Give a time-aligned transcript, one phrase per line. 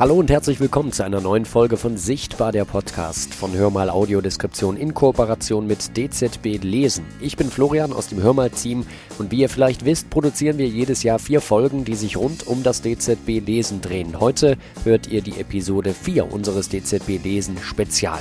[0.00, 4.78] Hallo und herzlich willkommen zu einer neuen Folge von Sichtbar der Podcast von Hörmal Audiodeskription
[4.78, 7.04] in Kooperation mit DZB Lesen.
[7.20, 8.86] Ich bin Florian aus dem Hörmal Team
[9.18, 12.62] und wie ihr vielleicht wisst, produzieren wir jedes Jahr vier Folgen, die sich rund um
[12.62, 14.18] das DZB Lesen drehen.
[14.18, 18.20] Heute hört ihr die Episode 4 unseres DZB Lesen Spezial.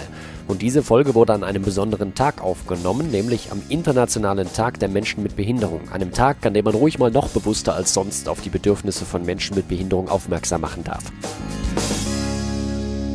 [0.49, 5.21] Und diese Folge wurde an einem besonderen Tag aufgenommen, nämlich am Internationalen Tag der Menschen
[5.21, 5.87] mit Behinderung.
[5.91, 9.23] Einem Tag, an dem man ruhig mal noch bewusster als sonst auf die Bedürfnisse von
[9.23, 11.03] Menschen mit Behinderung aufmerksam machen darf.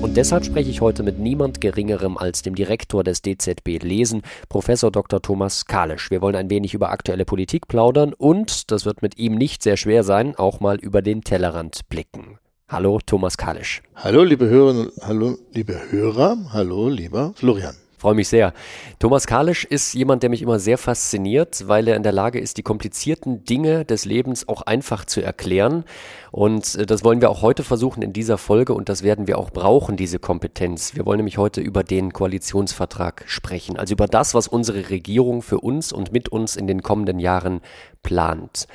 [0.01, 4.93] Und deshalb spreche ich heute mit niemand Geringerem als dem Direktor des DZB Lesen, Professor
[4.93, 5.21] Dr.
[5.21, 6.13] Thomas Kalisch.
[6.13, 9.77] Wir wollen ein wenig über aktuelle Politik plaudern und, das wird mit ihm nicht sehr
[9.77, 12.39] schwer sein, auch mal über den Tellerrand blicken.
[12.67, 13.83] Hallo, Thomas Kalisch.
[13.95, 17.75] Hallo, liebe Hörerinnen, hallo, liebe Hörer, hallo, lieber Florian.
[17.99, 18.55] Freue mich sehr.
[18.99, 22.57] Thomas Kalisch ist jemand, der mich immer sehr fasziniert, weil er in der Lage ist,
[22.57, 25.85] die komplizierten Dinge des Lebens auch einfach zu erklären.
[26.31, 29.39] Und äh, das wollen wir auch heute versuchen in dieser Folge und das werden wir
[29.39, 30.95] auch brauchen, diese Kompetenz.
[30.95, 35.61] Wir wollen nämlich heute über den Koalitionsvertrag sprechen, also über das, was unsere Regierung für
[35.61, 37.61] uns und mit uns in den kommenden Jahren
[38.03, 38.69] plant.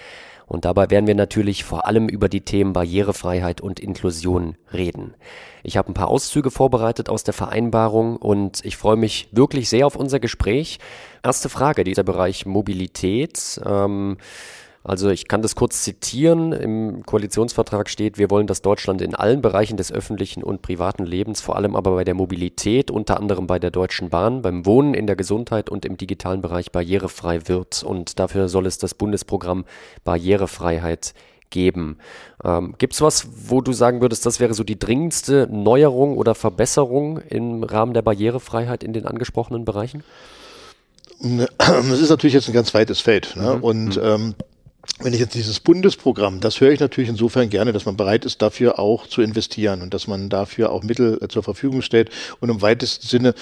[0.49, 5.13] Und dabei werden wir natürlich vor allem über die Themen Barrierefreiheit und Inklusion reden.
[5.61, 9.85] Ich habe ein paar Auszüge vorbereitet aus der Vereinbarung und ich freue mich wirklich sehr
[9.85, 10.79] auf unser Gespräch.
[11.21, 13.61] Erste Frage, dieser Bereich Mobilität.
[13.63, 14.17] Ähm,
[14.83, 16.53] also ich kann das kurz zitieren.
[16.53, 21.41] Im Koalitionsvertrag steht, wir wollen, dass Deutschland in allen Bereichen des öffentlichen und privaten Lebens,
[21.41, 25.05] vor allem aber bei der Mobilität, unter anderem bei der Deutschen Bahn, beim Wohnen, in
[25.05, 27.83] der Gesundheit und im digitalen Bereich barrierefrei wird.
[27.83, 29.65] Und dafür soll es das Bundesprogramm
[30.05, 31.13] Barrierefreiheit
[31.49, 31.97] geben.
[32.43, 36.35] Ähm, Gibt es was, wo du sagen würdest, das wäre so die dringendste Neuerung oder
[36.35, 40.03] Verbesserung im Rahmen der Barrierefreiheit in den angesprochenen Bereichen?
[41.57, 43.35] Das ist natürlich jetzt ein ganz weites Feld.
[43.35, 43.55] Ne?
[43.55, 43.63] Mhm.
[43.63, 44.03] Und mhm.
[44.03, 44.35] ähm,
[44.99, 48.41] wenn ich jetzt dieses Bundesprogramm, das höre ich natürlich insofern gerne, dass man bereit ist,
[48.41, 52.09] dafür auch zu investieren und dass man dafür auch Mittel äh, zur Verfügung stellt
[52.39, 53.33] und im weitesten Sinne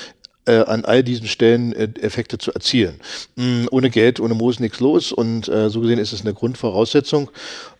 [0.45, 2.99] äh, an all diesen Stellen äh, Effekte zu erzielen.
[3.35, 7.31] Mm, ohne Geld, ohne Moos nichts los und so gesehen ist es eine Grundvoraussetzung.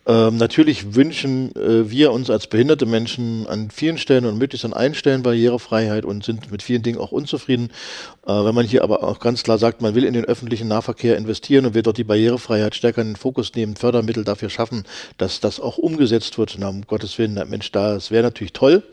[0.08, 4.72] Ähm, natürlich wünschen äh, wir uns als behinderte Menschen an vielen Stellen und möglichst an
[4.72, 7.72] allen Stellen Barrierefreiheit und sind mit vielen Dingen auch unzufrieden.
[8.26, 11.18] Äh, wenn man hier aber auch ganz klar sagt, man will in den öffentlichen Nahverkehr
[11.18, 14.86] investieren und will dort die Barrierefreiheit stärker in den Fokus nehmen, Fördermittel dafür schaffen,
[15.18, 16.56] dass das auch umgesetzt wird.
[16.58, 18.84] Na, um Gottes Willen, na, Mensch, das wäre natürlich toll.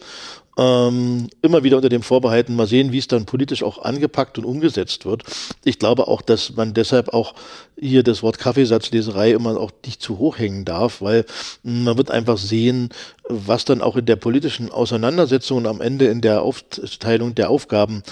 [0.56, 4.44] Ähm, immer wieder unter dem Vorbehalten, mal sehen, wie es dann politisch auch angepackt und
[4.44, 5.24] umgesetzt wird.
[5.64, 7.34] Ich glaube auch, dass man deshalb auch
[7.76, 11.24] hier das Wort Kaffeesatzleserei immer auch nicht zu hoch hängen darf, weil
[11.64, 12.90] man wird einfach sehen,
[13.28, 18.04] was dann auch in der politischen Auseinandersetzung und am Ende in der Aufteilung der Aufgaben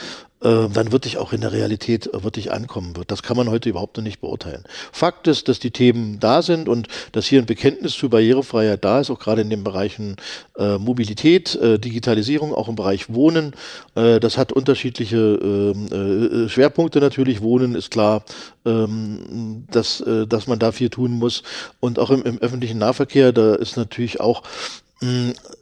[0.42, 3.10] äh, dann wirklich auch in der Realität äh, wirklich ankommen wird.
[3.10, 4.64] Das kann man heute überhaupt noch nicht beurteilen.
[4.90, 9.00] Fakt ist, dass die Themen da sind und dass hier ein Bekenntnis zu Barrierefreiheit da
[9.00, 10.16] ist, auch gerade in den Bereichen
[10.58, 13.54] äh, Mobilität, äh, Digitalisierung, auch im Bereich Wohnen.
[13.94, 17.40] Äh, das hat unterschiedliche ähm, äh, Schwerpunkte natürlich.
[17.40, 18.24] Wohnen ist klar,
[18.64, 21.42] ähm, dass, dass man da viel tun muss.
[21.80, 24.42] Und auch im, im öffentlichen Nahverkehr, da ist natürlich auch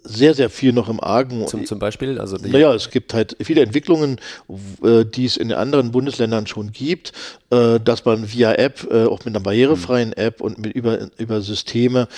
[0.05, 1.47] sehr, sehr viel noch im Argen.
[1.47, 2.19] Zum, zum Beispiel?
[2.19, 4.19] Also naja, es gibt halt viele Entwicklungen,
[4.83, 7.13] äh, die es in den anderen Bundesländern schon gibt,
[7.51, 11.41] äh, dass man via App, äh, auch mit einer barrierefreien App und mit über, über
[11.41, 12.09] Systeme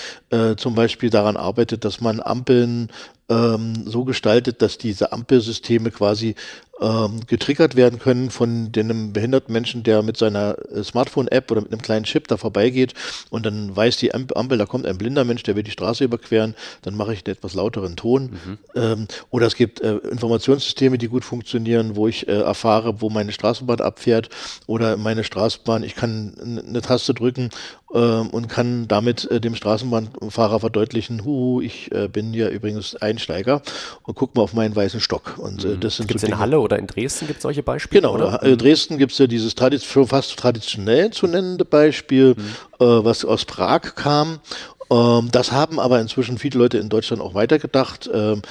[0.57, 2.89] zum Beispiel daran arbeitet, dass man Ampeln
[3.29, 6.35] ähm, so gestaltet, dass diese Ampelsysteme quasi
[6.81, 11.71] ähm, getriggert werden können von dem behinderten Menschen, der mit seiner äh, Smartphone-App oder mit
[11.71, 12.93] einem kleinen Chip da vorbeigeht
[13.29, 16.55] und dann weiß die Ampel, da kommt ein blinder Mensch, der will die Straße überqueren,
[16.81, 18.31] dann mache ich einen etwas lauteren Ton.
[18.31, 18.57] Mhm.
[18.75, 23.31] Ähm, oder es gibt äh, Informationssysteme, die gut funktionieren, wo ich äh, erfahre, wo meine
[23.31, 24.29] Straßenbahn abfährt
[24.65, 27.49] oder meine Straßenbahn, ich kann eine Taste drücken
[27.93, 33.61] äh, und kann damit äh, dem Straßenbahnfahrer verdeutlichen, hu, ich äh, bin hier übrigens Einsteiger
[34.03, 35.35] und guck mal auf meinen weißen Stock.
[35.37, 38.01] Und äh, das sind Gibt's so in Halle oder in Dresden gibt es solche Beispiele?
[38.01, 38.43] Genau, oder?
[38.43, 42.85] in Dresden gibt es ja dieses schon fast traditionell zu nennende Beispiel, mhm.
[42.85, 44.39] äh, was aus Prag kam.
[44.91, 48.09] Ähm, das haben aber inzwischen viele Leute in Deutschland auch weitergedacht.
[48.13, 48.41] Ähm,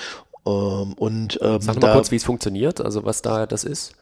[0.45, 3.93] ähm, und, ähm, Sag mal kurz, wie es funktioniert, also was da das ist.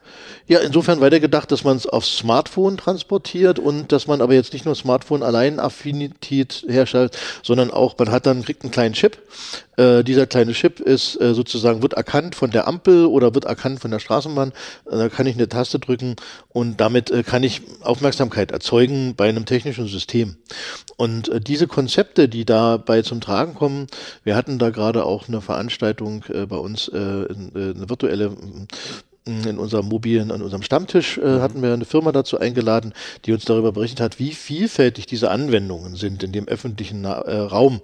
[0.46, 4.64] Ja, insofern weitergedacht, dass man es aufs Smartphone transportiert und dass man aber jetzt nicht
[4.64, 9.18] nur Smartphone allein Affinität herstellt, sondern auch, man hat dann, kriegt einen kleinen Chip.
[9.76, 13.80] Äh, dieser kleine Chip ist äh, sozusagen, wird erkannt von der Ampel oder wird erkannt
[13.80, 14.52] von der Straßenbahn.
[14.90, 16.16] Äh, da kann ich eine Taste drücken
[16.48, 20.36] und damit äh, kann ich Aufmerksamkeit erzeugen bei einem technischen System.
[20.96, 23.86] Und äh, diese Konzepte, die dabei zum Tragen kommen,
[24.24, 28.36] wir hatten da gerade auch eine Veranstaltung bei uns, eine virtuelle
[29.26, 31.40] in unserem mobilen, an unserem Stammtisch äh, mhm.
[31.40, 32.94] hatten wir eine Firma dazu eingeladen,
[33.24, 37.80] die uns darüber berichtet hat, wie vielfältig diese Anwendungen sind in dem öffentlichen äh, Raum.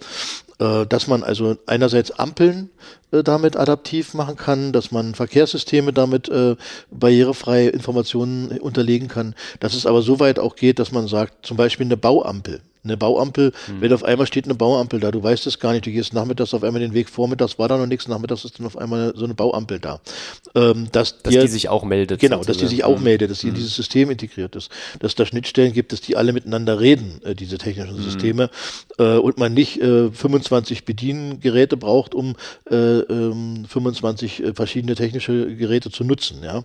[0.59, 2.71] äh, dass man also einerseits Ampeln
[3.12, 6.56] äh, damit adaptiv machen kann, dass man Verkehrssysteme damit äh,
[6.91, 11.56] barrierefrei Informationen unterlegen kann, dass es aber so weit auch geht, dass man sagt, zum
[11.56, 13.81] Beispiel eine Bauampel eine Bauampel, mhm.
[13.81, 16.55] wenn auf einmal steht eine Bauampel da, du weißt es gar nicht, du gehst nachmittags
[16.55, 19.25] auf einmal den Weg, vormittags war da noch nichts, nachmittags ist dann auf einmal so
[19.25, 20.00] eine Bauampel da.
[20.55, 22.20] Ähm, dass dass dir, die sich auch meldet.
[22.20, 23.05] Genau, dass die sich auch mhm.
[23.05, 23.61] meldet, dass die in hm.
[23.61, 24.70] dieses System integriert ist,
[25.00, 28.03] dass da Schnittstellen gibt, dass die alle miteinander reden, äh, diese technischen mhm.
[28.03, 28.50] Systeme,
[28.99, 32.37] äh, und man nicht äh, 25 Bediengeräte braucht, um
[32.70, 36.43] äh, 25 ähm, äh, verschiedene technische Geräte zu nutzen.
[36.43, 36.62] Ja.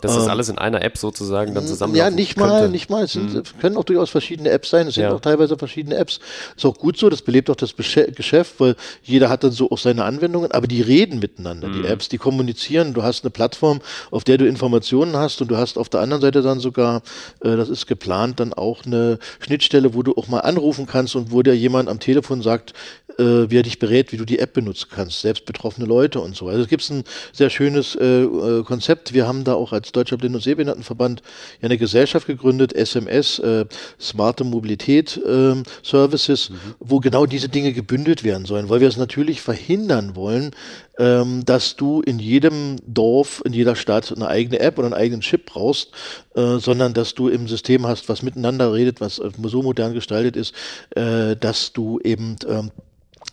[0.00, 1.94] Dass das ähm, alles in einer App sozusagen dann zusammen.
[1.94, 2.52] Ja, nicht könnte.
[2.52, 3.04] mal, nicht mal.
[3.04, 3.42] Es sind, hm.
[3.60, 4.86] können auch durchaus verschiedene Apps sein.
[4.86, 5.12] Es sind ja.
[5.12, 6.20] auch teilweise verschiedene Apps.
[6.56, 9.78] Ist auch gut so, das belebt auch das Geschäft, weil jeder hat dann so auch
[9.78, 11.82] seine Anwendungen, aber die reden miteinander, mhm.
[11.82, 12.94] die Apps, die kommunizieren.
[12.94, 13.80] Du hast eine Plattform,
[14.10, 17.02] auf der du Informationen hast und du hast auf der anderen Seite dann sogar,
[17.40, 21.32] äh, das ist geplant, dann auch eine Schnittstelle, wo du auch mal anrufen kannst und
[21.32, 22.74] wo dir jemand am Telefon sagt,
[23.18, 26.34] äh, wie er dich berät, wie du die App benutzen kannst, selbst betroffene Leute und
[26.34, 26.48] so.
[26.48, 29.12] Also es gibt ein sehr schönes äh, äh, Konzept.
[29.12, 31.22] Wir haben da auch als Deutscher Blind- und Sehbehindertenverband
[31.60, 33.66] ja eine Gesellschaft gegründet, SMS, äh,
[34.00, 36.56] Smarte Mobilität äh, Services, mhm.
[36.78, 40.52] wo genau diese Dinge gebündelt werden sollen, weil wir es natürlich verhindern wollen,
[40.98, 45.20] ähm, dass du in jedem Dorf, in jeder Stadt eine eigene App oder einen eigenen
[45.20, 45.92] Chip brauchst,
[46.34, 50.54] äh, sondern dass du im System hast, was miteinander redet, was so modern gestaltet ist,
[50.96, 52.70] äh, dass du eben ähm,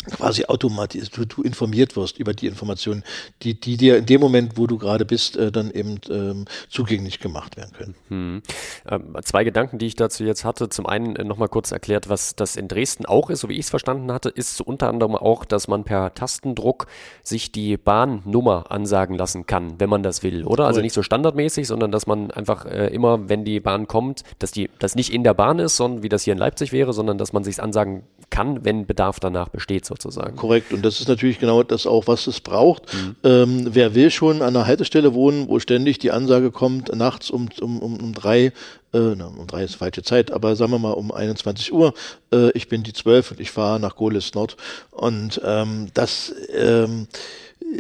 [0.06, 3.04] quasi automatisch, du, du, informiert wirst über die Informationen,
[3.42, 7.20] die, die dir in dem Moment, wo du gerade bist, äh, dann eben ähm, zugänglich
[7.20, 7.96] gemacht werden können.
[8.10, 8.42] Hm.
[8.90, 10.70] Ähm, zwei Gedanken, die ich dazu jetzt hatte.
[10.70, 13.62] Zum einen äh, nochmal kurz erklärt, was das in Dresden auch ist, so wie ich
[13.62, 16.88] es verstanden hatte, ist unter anderem auch, dass man per Tastendruck
[17.24, 20.66] sich die Bahnnummer ansagen lassen kann, wenn man das will, oder?
[20.66, 24.52] Also nicht so standardmäßig, sondern dass man einfach äh, immer, wenn die Bahn kommt, dass
[24.52, 27.18] die das nicht in der Bahn ist, sondern wie das hier in Leipzig wäre, sondern
[27.18, 30.36] dass man sich ansagen kann, wenn Bedarf danach besteht sozusagen.
[30.36, 30.74] Korrekt.
[30.74, 32.94] Und das ist natürlich genau das auch, was es braucht.
[32.94, 33.16] Mhm.
[33.24, 37.50] Ähm, wer will schon an einer Haltestelle wohnen, wo ständig die Ansage kommt, nachts um,
[37.62, 38.52] um, um, um drei,
[38.96, 41.94] äh, um drei ist falsche Zeit, aber sagen wir mal um 21 Uhr,
[42.34, 44.58] äh, ich bin die zwölf und ich fahre nach Golis Nord.
[44.92, 47.08] Und ähm, das ähm,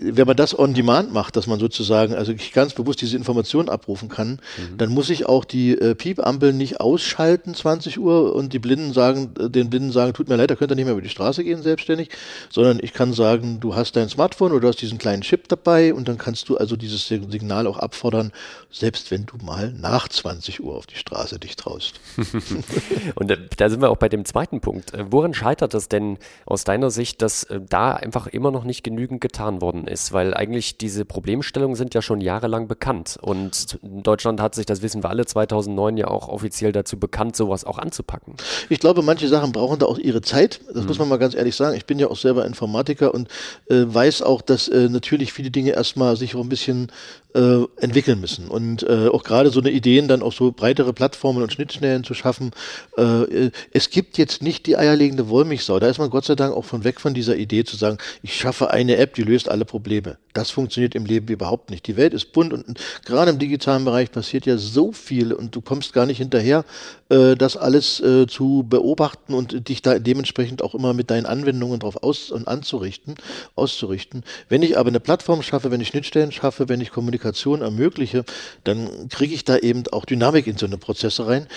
[0.01, 4.09] wenn man das on demand macht, dass man sozusagen also ganz bewusst diese Informationen abrufen
[4.09, 4.77] kann, mhm.
[4.77, 9.31] dann muss ich auch die äh, Piepampeln nicht ausschalten 20 Uhr und die Blinden sagen,
[9.39, 11.43] äh, den Blinden sagen, tut mir leid, da könnt ihr nicht mehr über die Straße
[11.43, 12.09] gehen selbstständig,
[12.49, 15.93] sondern ich kann sagen, du hast dein Smartphone oder du hast diesen kleinen Chip dabei
[15.93, 18.31] und dann kannst du also dieses Signal auch abfordern,
[18.71, 21.04] selbst wenn du mal nach 20 Uhr auf die Straße
[21.41, 21.99] dich traust.
[23.15, 24.93] und da sind wir auch bei dem zweiten Punkt.
[24.93, 28.83] Äh, woran scheitert es denn aus deiner Sicht, dass äh, da einfach immer noch nicht
[28.83, 34.41] genügend getan worden ist, weil eigentlich diese Problemstellungen sind ja schon jahrelang bekannt und Deutschland
[34.41, 38.35] hat sich, das wissen wir alle, 2009 ja auch offiziell dazu bekannt, sowas auch anzupacken.
[38.69, 40.87] Ich glaube, manche Sachen brauchen da auch ihre Zeit, das mhm.
[40.87, 41.75] muss man mal ganz ehrlich sagen.
[41.77, 43.27] Ich bin ja auch selber Informatiker und
[43.69, 46.91] äh, weiß auch, dass äh, natürlich viele Dinge erstmal sich auch ein bisschen
[47.35, 51.43] äh, entwickeln müssen und äh, auch gerade so eine Ideen dann auch so breitere Plattformen
[51.43, 52.51] und Schnittstellen zu schaffen.
[52.97, 55.79] Äh, es gibt jetzt nicht die eierlegende Wollmilchsau.
[55.79, 58.35] Da ist man Gott sei Dank auch von weg von dieser Idee zu sagen, ich
[58.35, 60.17] schaffe eine App, die löst alle Probleme.
[60.33, 61.87] Das funktioniert im Leben überhaupt nicht.
[61.87, 65.61] Die Welt ist bunt und gerade im digitalen Bereich passiert ja so viel und du
[65.61, 66.65] kommst gar nicht hinterher,
[67.09, 71.79] äh, das alles äh, zu beobachten und dich da dementsprechend auch immer mit deinen Anwendungen
[71.79, 73.15] drauf aus und anzurichten,
[73.55, 74.23] auszurichten.
[74.49, 78.25] Wenn ich aber eine Plattform schaffe, wenn ich Schnittstellen schaffe, wenn ich Kommunikation ermögliche,
[78.63, 81.47] dann kriege ich da eben auch Dynamik in so eine Prozesse rein.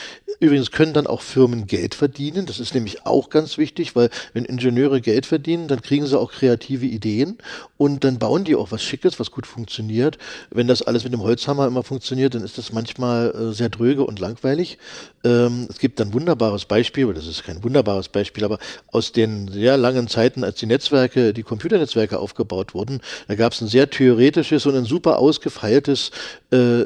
[0.41, 2.47] Übrigens können dann auch Firmen Geld verdienen.
[2.47, 6.31] Das ist nämlich auch ganz wichtig, weil wenn Ingenieure Geld verdienen, dann kriegen sie auch
[6.31, 7.39] kreative Ideen
[7.77, 10.19] und dann bauen die auch was Schickes, was gut funktioniert.
[10.51, 14.05] Wenn das alles mit dem Holzhammer immer funktioniert, dann ist das manchmal äh, sehr dröge
[14.05, 14.79] und langweilig.
[15.25, 18.59] Ähm, es gibt ein wunderbares Beispiel, oder das ist kein wunderbares Beispiel, aber
[18.93, 23.61] aus den sehr langen Zeiten, als die Netzwerke, die Computernetzwerke aufgebaut wurden, da gab es
[23.61, 26.13] ein sehr theoretisches und ein super ausgefeiltes
[26.51, 26.85] äh,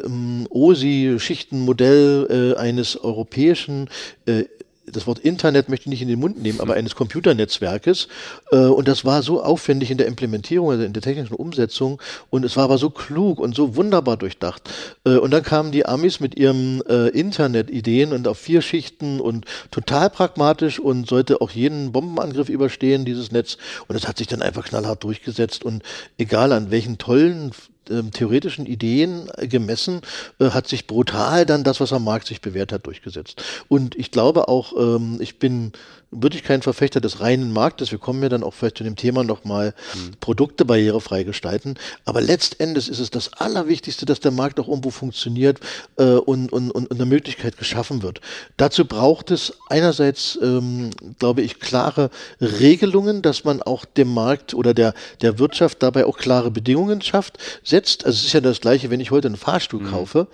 [0.48, 3.88] OSI-Schichtenmodell äh, eines europäischen
[4.26, 4.44] äh,
[4.86, 8.08] das Wort Internet möchte ich nicht in den Mund nehmen, aber eines Computernetzwerkes.
[8.50, 12.00] Äh, und das war so aufwendig in der Implementierung, also in der technischen Umsetzung.
[12.30, 14.68] Und es war aber so klug und so wunderbar durchdacht.
[15.04, 19.46] Äh, und dann kamen die Amis mit ihren äh, Internet-Ideen und auf vier Schichten und
[19.70, 23.58] total pragmatisch und sollte auch jeden Bombenangriff überstehen, dieses Netz.
[23.86, 25.64] Und es hat sich dann einfach knallhart durchgesetzt.
[25.64, 25.82] Und
[26.18, 27.52] egal an welchen tollen
[27.90, 30.00] ähm, theoretischen Ideen gemessen,
[30.38, 33.42] äh, hat sich brutal dann das, was am Markt sich bewährt hat, durchgesetzt.
[33.68, 35.72] Und ich glaube auch, ähm, ich bin
[36.12, 37.90] wirklich kein Verfechter des reinen Marktes.
[37.90, 40.12] Wir kommen ja dann auch vielleicht zu dem Thema nochmal mhm.
[40.20, 41.74] Produkte barrierefrei gestalten.
[42.04, 45.58] Aber letztendlich ist es das Allerwichtigste, dass der Markt auch irgendwo funktioniert
[45.96, 48.20] äh, und, und, und eine Möglichkeit geschaffen wird.
[48.58, 54.74] Dazu braucht es einerseits, ähm, glaube ich, klare Regelungen, dass man auch dem Markt oder
[54.74, 58.04] der, der Wirtschaft dabei auch klare Bedingungen schafft, setzt.
[58.04, 59.90] Also es ist ja das Gleiche, wenn ich heute einen Fahrstuhl mhm.
[59.90, 60.28] kaufe,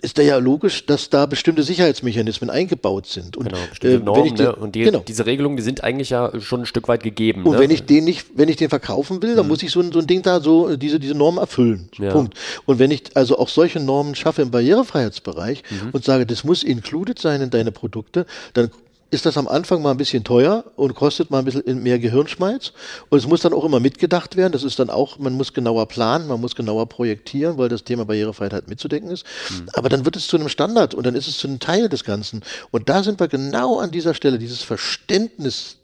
[0.00, 3.36] ist da ja logisch, dass da bestimmte Sicherheitsmechanismen eingebaut sind.
[3.36, 4.56] Und, genau, bestimmte äh, Normen, den, ne?
[4.56, 5.02] und die, genau.
[5.06, 7.44] diese Regelungen, die sind eigentlich ja schon ein Stück weit gegeben.
[7.44, 7.58] Und ne?
[7.58, 9.50] wenn ich den nicht, wenn ich den verkaufen will, dann mhm.
[9.50, 11.88] muss ich so ein, so ein Ding da so, diese, diese Normen erfüllen.
[11.98, 12.12] Ja.
[12.12, 12.34] Punkt.
[12.66, 15.90] Und wenn ich also auch solche Normen schaffe im Barrierefreiheitsbereich mhm.
[15.92, 18.70] und sage, das muss included sein in deine Produkte, dann
[19.14, 22.72] ist das am Anfang mal ein bisschen teuer und kostet mal ein bisschen mehr Gehirnschmalz.
[23.08, 24.52] Und es muss dann auch immer mitgedacht werden.
[24.52, 28.04] Das ist dann auch, man muss genauer planen, man muss genauer projektieren, weil das Thema
[28.04, 29.24] Barrierefreiheit halt mitzudenken ist.
[29.50, 29.68] Mhm.
[29.72, 32.04] Aber dann wird es zu einem Standard und dann ist es zu einem Teil des
[32.04, 32.42] Ganzen.
[32.72, 35.76] Und da sind wir genau an dieser Stelle, dieses Verständnis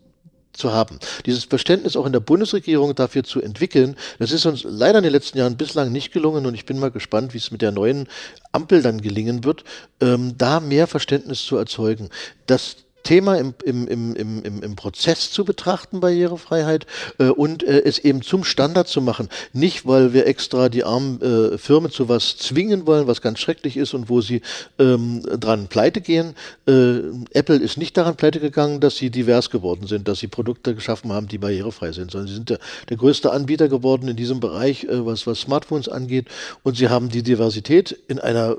[0.53, 0.99] zu haben.
[1.27, 5.13] Dieses Verständnis auch in der Bundesregierung dafür zu entwickeln, das ist uns leider in den
[5.13, 8.09] letzten Jahren bislang nicht gelungen und ich bin mal gespannt, wie es mit der neuen
[8.53, 9.65] Ampel dann gelingen wird,
[10.01, 12.09] ähm, da mehr Verständnis zu erzeugen.
[12.47, 12.77] Das
[13.11, 16.87] Thema im, im, im, im, im Prozess zu betrachten, Barrierefreiheit,
[17.19, 19.29] äh, und äh, es eben zum Standard zu machen.
[19.53, 23.77] Nicht, weil wir extra die armen äh, Firmen zu was zwingen wollen, was ganz schrecklich
[23.77, 24.43] ist und wo sie
[24.79, 26.37] ähm, dran pleite gehen.
[26.69, 27.01] Äh,
[27.33, 31.13] Apple ist nicht daran pleite gegangen, dass sie divers geworden sind, dass sie Produkte geschaffen
[31.13, 34.85] haben, die barrierefrei sind, sondern sie sind der, der größte Anbieter geworden in diesem Bereich,
[34.85, 36.29] äh, was, was Smartphones angeht.
[36.63, 38.59] Und sie haben die Diversität in einer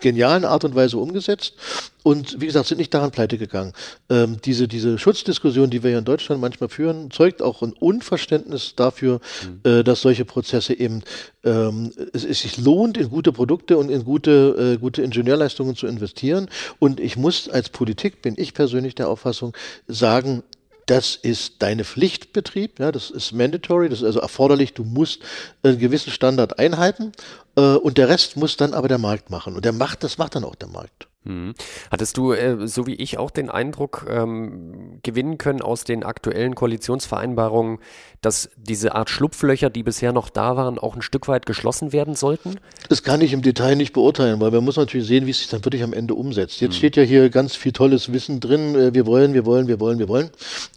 [0.00, 1.54] genialen Art und Weise umgesetzt
[2.02, 3.72] und wie gesagt, sind nicht daran pleite gegangen.
[4.08, 8.74] Ähm, diese, diese Schutzdiskussion, die wir ja in Deutschland manchmal führen, zeugt auch ein Unverständnis
[8.74, 9.20] dafür,
[9.64, 9.70] mhm.
[9.70, 11.02] äh, dass solche Prozesse eben
[11.44, 15.86] ähm, es, es sich lohnt, in gute Produkte und in gute, äh, gute Ingenieurleistungen zu
[15.86, 16.48] investieren.
[16.78, 19.54] Und ich muss als Politik, bin ich persönlich der Auffassung,
[19.86, 20.42] sagen,
[20.86, 25.22] das ist deine Pflichtbetrieb, ja, das ist mandatory, das ist also erforderlich, du musst
[25.62, 27.12] einen gewissen Standard einhalten
[27.56, 29.54] äh, und der Rest muss dann aber der Markt machen.
[29.54, 31.09] Und der macht, das macht dann auch der Markt.
[31.26, 31.52] Hm.
[31.90, 36.54] Hattest du, äh, so wie ich, auch den Eindruck ähm, gewinnen können aus den aktuellen
[36.54, 37.78] Koalitionsvereinbarungen,
[38.22, 42.14] dass diese Art Schlupflöcher, die bisher noch da waren, auch ein Stück weit geschlossen werden
[42.14, 42.58] sollten?
[42.88, 45.48] Das kann ich im Detail nicht beurteilen, weil man muss natürlich sehen, wie es sich
[45.48, 46.62] dann wirklich am Ende umsetzt.
[46.62, 46.78] Jetzt hm.
[46.78, 49.98] steht ja hier ganz viel tolles Wissen drin, äh, wir wollen, wir wollen, wir wollen,
[49.98, 50.30] wir wollen.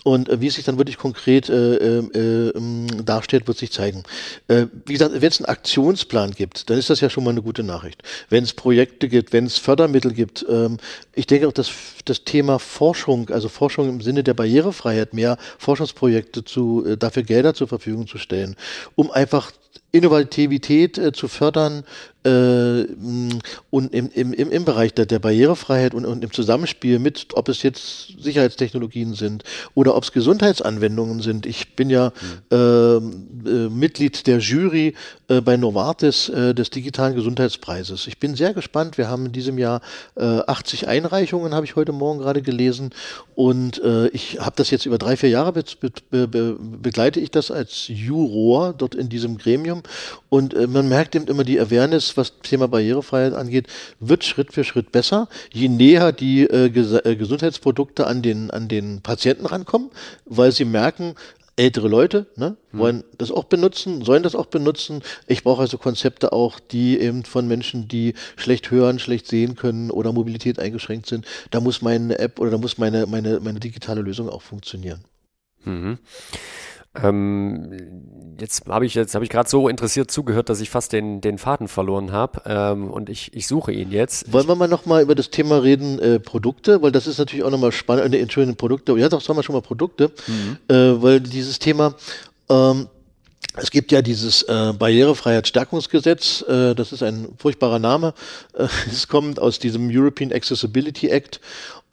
[0.03, 4.03] Und äh, wie es sich dann wirklich konkret äh, äh, ähm, darstellt, wird sich zeigen.
[4.47, 7.63] Wie gesagt, wenn es einen Aktionsplan gibt, dann ist das ja schon mal eine gute
[7.63, 8.03] Nachricht.
[8.29, 10.45] Wenn es Projekte gibt, wenn es Fördermittel gibt, gibt.
[10.49, 10.77] Ähm,
[11.13, 11.71] ich denke auch, dass
[12.05, 17.53] das Thema Forschung, also Forschung im Sinne der Barrierefreiheit, mehr Forschungsprojekte zu, äh, dafür Gelder
[17.53, 18.55] zur Verfügung zu stellen,
[18.95, 19.51] um einfach
[19.91, 21.83] Innovativität äh, zu fördern,
[22.23, 22.85] äh,
[23.69, 27.63] und im, im, im Bereich der, der Barrierefreiheit und, und im Zusammenspiel mit, ob es
[27.63, 29.43] jetzt Sicherheitstechnologien sind
[29.75, 31.45] oder ob es Gesundheitsanwendungen sind.
[31.45, 32.11] Ich bin ja
[32.51, 32.57] mhm.
[32.57, 32.93] äh,
[33.49, 34.95] äh, Mitglied der Jury
[35.27, 38.07] äh, bei Novartis äh, des digitalen Gesundheitspreises.
[38.07, 38.97] Ich bin sehr gespannt.
[38.97, 39.81] Wir haben in diesem Jahr
[40.15, 42.91] äh, 80 Einreichungen, habe ich heute Morgen gerade gelesen.
[43.35, 45.63] Und äh, ich habe das jetzt über drei, vier Jahre be
[46.09, 49.83] be be begleite ich das als Juror dort in diesem Gremium.
[50.29, 53.67] Und äh, man merkt eben immer die Awareness, was Thema Barrierefreiheit angeht,
[53.99, 58.67] wird Schritt für Schritt besser, je näher die äh, Ges äh, Gesundheitsprodukte an den, an
[58.67, 59.89] den Patienten rankommen,
[60.25, 61.15] weil sie merken,
[61.55, 62.79] ältere Leute ne, hm.
[62.79, 63.03] wollen mhm.
[63.17, 65.03] das auch benutzen, sollen das auch benutzen.
[65.27, 69.91] Ich brauche also Konzepte auch, die eben von Menschen, die schlecht hören, schlecht sehen können
[69.91, 71.25] oder Mobilität eingeschränkt sind.
[71.51, 75.03] Da muss meine App oder da muss meine, meine, meine digitale Lösung auch funktionieren.
[75.63, 75.99] Mhm.
[77.01, 81.21] Ähm, jetzt habe ich jetzt habe ich gerade so interessiert zugehört, dass ich fast den,
[81.21, 84.31] den Faden verloren habe ähm, und ich, ich suche ihn jetzt.
[84.31, 87.51] Wollen wir mal nochmal über das Thema reden, äh, Produkte, weil das ist natürlich auch
[87.51, 90.57] nochmal spannend, äh, Entschuldigung, Produkte, ja doch, sagen wir schon mal Produkte, mhm.
[90.67, 91.95] äh, weil dieses Thema,
[92.49, 92.87] ähm,
[93.55, 98.13] es gibt ja dieses äh, Barrierefreiheitsstärkungsgesetz, äh, das ist ein furchtbarer Name.
[98.53, 101.39] Äh, es kommt aus diesem European Accessibility Act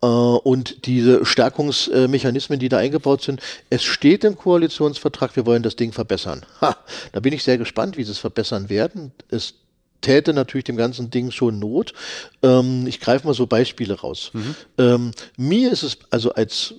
[0.07, 3.41] und diese Stärkungsmechanismen, die da eingebaut sind.
[3.69, 6.47] Es steht im Koalitionsvertrag, wir wollen das Ding verbessern.
[6.61, 6.77] Ha,
[7.13, 9.13] da bin ich sehr gespannt, wie sie es verbessern werden.
[9.29, 9.55] Es
[10.01, 11.93] täte natürlich dem ganzen Ding schon Not.
[12.43, 14.31] Ähm, ich greife mal so Beispiele raus.
[14.33, 14.55] Mhm.
[14.79, 16.75] Ähm, mir ist es also als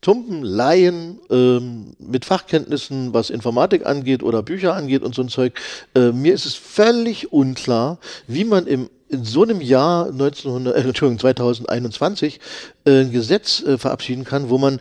[0.00, 5.54] tumpen Laien ähm, mit Fachkenntnissen, was Informatik angeht oder Bücher angeht und so ein Zeug,
[5.94, 10.80] äh, mir ist es völlig unklar, wie man im in so einem Jahr 1900, äh,
[10.80, 12.40] Entschuldigung, 2021
[12.84, 14.80] äh, ein Gesetz äh, verabschieden kann, wo man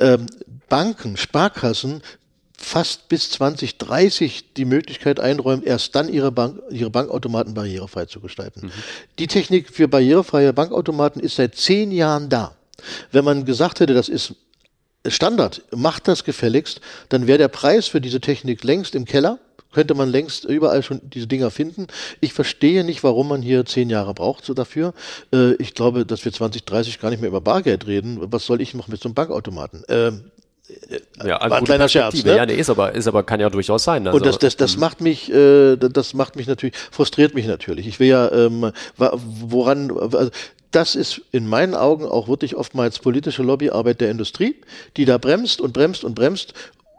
[0.00, 0.26] ähm,
[0.68, 2.02] Banken, Sparkassen
[2.56, 8.66] fast bis 2030 die Möglichkeit einräumt, erst dann ihre, Bank, ihre Bankautomaten barrierefrei zu gestalten.
[8.66, 8.72] Mhm.
[9.18, 12.56] Die Technik für barrierefreie Bankautomaten ist seit zehn Jahren da.
[13.12, 14.34] Wenn man gesagt hätte, das ist
[15.06, 19.38] Standard, macht das gefälligst, dann wäre der Preis für diese Technik längst im Keller
[19.78, 21.86] könnte man längst überall schon diese Dinger finden.
[22.20, 24.92] Ich verstehe nicht, warum man hier zehn Jahre braucht so dafür.
[25.32, 28.18] Äh, ich glaube, dass wir 2030 gar nicht mehr über Bargeld reden.
[28.32, 29.84] Was soll ich machen mit so einem Bankautomaten?
[29.88, 30.24] Ähm,
[31.24, 32.24] ja, also ein kleiner Scherz.
[32.24, 32.36] Ne?
[32.36, 34.04] Ja, nee, ist aber, ist aber, kann ja durchaus sein.
[34.08, 34.80] Also, und das, das, das mhm.
[34.80, 37.86] macht mich, äh, das macht mich natürlich, frustriert mich natürlich.
[37.86, 40.30] Ich will ja, ähm, woran, also,
[40.72, 44.56] das ist in meinen Augen auch wirklich oftmals politische Lobbyarbeit der Industrie,
[44.96, 46.52] die da bremst und bremst und bremst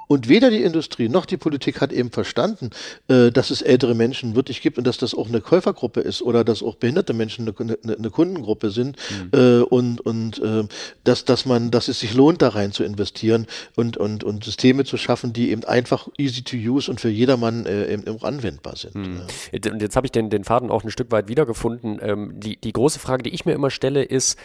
[0.10, 2.72] und weder die Industrie noch die Politik hat eben verstanden,
[3.08, 6.44] äh, dass es ältere Menschen wirklich gibt und dass das auch eine Käufergruppe ist oder
[6.44, 8.98] dass auch behinderte Menschen eine, eine, eine Kundengruppe sind
[9.32, 9.40] mhm.
[9.40, 10.64] äh, und, und äh,
[11.04, 14.84] dass, dass man, dass es sich lohnt, da rein zu investieren und, und, und Systeme
[14.84, 18.78] zu schaffen, die eben einfach easy to use und für jedermann äh, eben auch anwendbar
[18.78, 18.96] sind.
[18.96, 19.22] Mhm.
[19.54, 22.00] Und jetzt habe ich den, den Faden auch ein Stück weit wiedergefunden.
[22.02, 24.40] Ähm, die, die große Frage, die ich mir immer stelle, ist,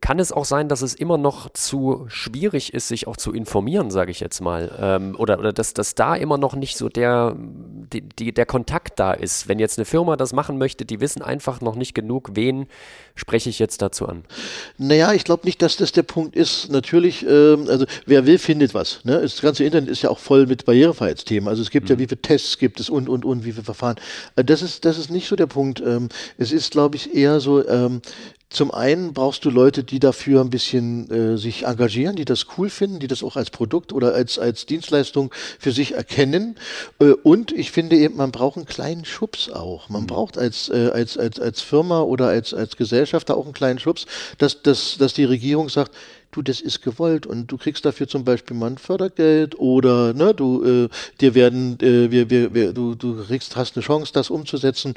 [0.00, 3.90] kann es auch sein, dass es immer noch zu schwierig ist, sich auch zu informieren,
[3.90, 4.70] sage ich jetzt mal.
[4.78, 8.98] Ähm, oder oder dass, dass da immer noch nicht so der, die, die, der Kontakt
[8.98, 9.48] da ist.
[9.48, 12.66] Wenn jetzt eine Firma das machen möchte, die wissen einfach noch nicht genug, wen
[13.14, 14.24] spreche ich jetzt dazu an?
[14.76, 16.70] Naja, ich glaube nicht, dass das der Punkt ist.
[16.70, 19.04] Natürlich, ähm, also wer will, findet was.
[19.04, 19.20] Ne?
[19.20, 21.48] Das ganze Internet ist ja auch voll mit Barrierefreiheitsthemen.
[21.48, 21.94] Also es gibt mhm.
[21.94, 23.96] ja, wie viele Tests gibt es und, und, und, wie viele Verfahren.
[24.36, 25.80] Äh, das ist, das ist nicht so der Punkt.
[25.80, 28.02] Ähm, es ist, glaube ich, eher so, ähm,
[28.48, 32.70] zum einen brauchst du Leute, die dafür ein bisschen äh, sich engagieren, die das cool
[32.70, 36.56] finden, die das auch als Produkt oder als, als Dienstleistung für sich erkennen.
[37.00, 39.88] Äh, und ich finde eben, man braucht einen kleinen Schubs auch.
[39.88, 40.06] Man mhm.
[40.06, 44.06] braucht als, äh, als, als, als Firma oder als, als Gesellschaft auch einen kleinen Schubs,
[44.38, 45.92] dass, dass, dass die Regierung sagt,
[46.30, 50.34] du, das ist gewollt und du kriegst dafür zum Beispiel mal ein Fördergeld oder ne,
[50.34, 50.88] du äh,
[51.20, 54.94] dir werden äh, wir, wir, wir, du, du kriegst, hast eine Chance, das umzusetzen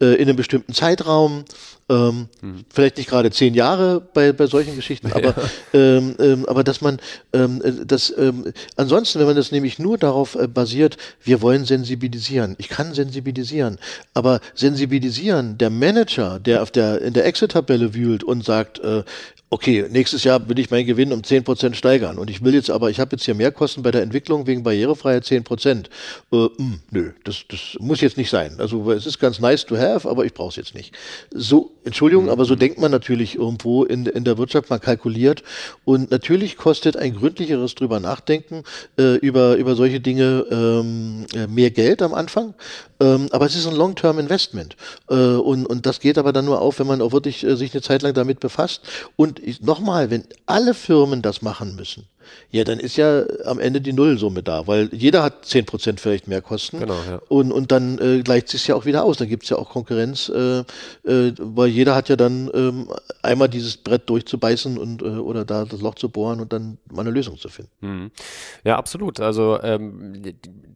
[0.00, 1.44] äh, in einem bestimmten Zeitraum.
[1.88, 2.64] Ähm, hm.
[2.72, 5.34] Vielleicht nicht gerade zehn Jahre bei, bei solchen Geschichten, aber,
[5.72, 6.98] ähm, ähm, aber dass man
[7.32, 11.64] ähm, äh, das ähm, ansonsten, wenn man das nämlich nur darauf äh, basiert, wir wollen
[11.64, 12.54] sensibilisieren.
[12.58, 13.78] Ich kann sensibilisieren,
[14.14, 19.02] aber sensibilisieren, der Manager, der auf der in der Exit-Tabelle wühlt und sagt, äh,
[19.52, 22.88] okay, nächstes Jahr will ich meinen Gewinn um 10% steigern und ich will jetzt aber,
[22.88, 25.84] ich habe jetzt hier Mehrkosten bei der Entwicklung wegen Barrierefreiheit 10%.
[26.32, 28.54] Äh, mh, hm, nö, das, das muss jetzt nicht sein.
[28.58, 30.94] Also es ist ganz nice to have, aber ich brauche es jetzt nicht.
[31.30, 35.42] So, Entschuldigung, aber so denkt man natürlich irgendwo in, in der Wirtschaft, man kalkuliert
[35.84, 38.62] und natürlich kostet ein gründlicheres drüber nachdenken
[38.98, 42.54] äh, über, über solche Dinge ähm, äh, mehr Geld am Anfang,
[43.02, 44.76] ähm, aber es ist ein Long-Term-Investment
[45.10, 47.74] äh, und, und das geht aber dann nur auf, wenn man auch wirklich äh, sich
[47.74, 48.82] eine Zeit lang damit befasst.
[49.16, 52.06] Und nochmal, wenn alle Firmen das machen müssen,
[52.50, 56.28] ja, dann ist ja am Ende die Nullsumme da, weil jeder hat 10 Prozent vielleicht
[56.28, 56.80] mehr Kosten.
[56.80, 57.20] Genau, ja.
[57.28, 59.16] Und, und dann äh, gleicht sich ja auch wieder aus.
[59.16, 60.60] Dann gibt es ja auch Konkurrenz, äh,
[61.04, 62.88] äh, weil jeder hat ja dann ähm,
[63.22, 67.02] einmal dieses Brett durchzubeißen und äh, oder da das Loch zu bohren und dann mal
[67.02, 67.70] eine Lösung zu finden.
[67.80, 68.10] Mhm.
[68.64, 69.20] Ja, absolut.
[69.20, 70.22] Also ähm,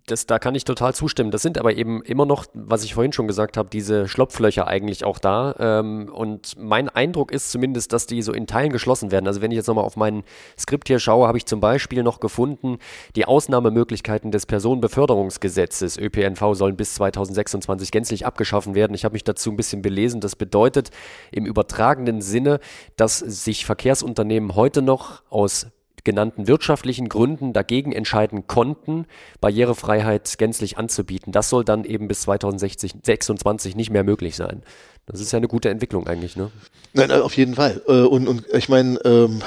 [0.07, 1.31] das, da kann ich total zustimmen.
[1.31, 5.05] Das sind aber eben immer noch, was ich vorhin schon gesagt habe, diese Schlopflöcher eigentlich
[5.05, 5.55] auch da.
[5.59, 9.27] Ähm, und mein Eindruck ist zumindest, dass die so in Teilen geschlossen werden.
[9.27, 10.23] Also wenn ich jetzt nochmal auf mein
[10.59, 12.79] Skript hier schaue, habe ich zum Beispiel noch gefunden,
[13.15, 18.95] die Ausnahmemöglichkeiten des Personenbeförderungsgesetzes ÖPNV sollen bis 2026 gänzlich abgeschaffen werden.
[18.95, 20.21] Ich habe mich dazu ein bisschen belesen.
[20.21, 20.91] Das bedeutet
[21.33, 22.61] im übertragenen Sinne,
[22.97, 25.67] dass sich Verkehrsunternehmen heute noch aus
[26.07, 29.07] genannten wirtschaftlichen Gründen dagegen entscheiden konnten,
[29.41, 31.33] Barrierefreiheit gänzlich anzubieten.
[31.33, 34.63] Das soll dann eben bis 2026 nicht mehr möglich sein.
[35.07, 36.51] Das ist ja eine gute Entwicklung eigentlich, ne?
[36.93, 37.83] Nein, auf jeden Fall.
[37.87, 39.41] Äh, und, und ich meine, ähm,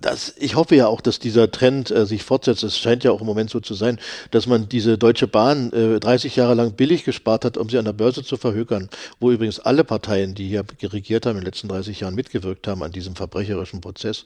[0.00, 2.62] das, ich hoffe ja auch, dass dieser Trend äh, sich fortsetzt.
[2.62, 3.98] Es scheint ja auch im Moment so zu sein,
[4.30, 7.84] dass man diese Deutsche Bahn 30 äh, Jahre lang billig gespart hat, um sie an
[7.84, 11.68] der Börse zu verhökern, wo übrigens alle Parteien, die hier regiert haben, in den letzten
[11.68, 14.24] 30 Jahren mitgewirkt haben an diesem verbrecherischen Prozess,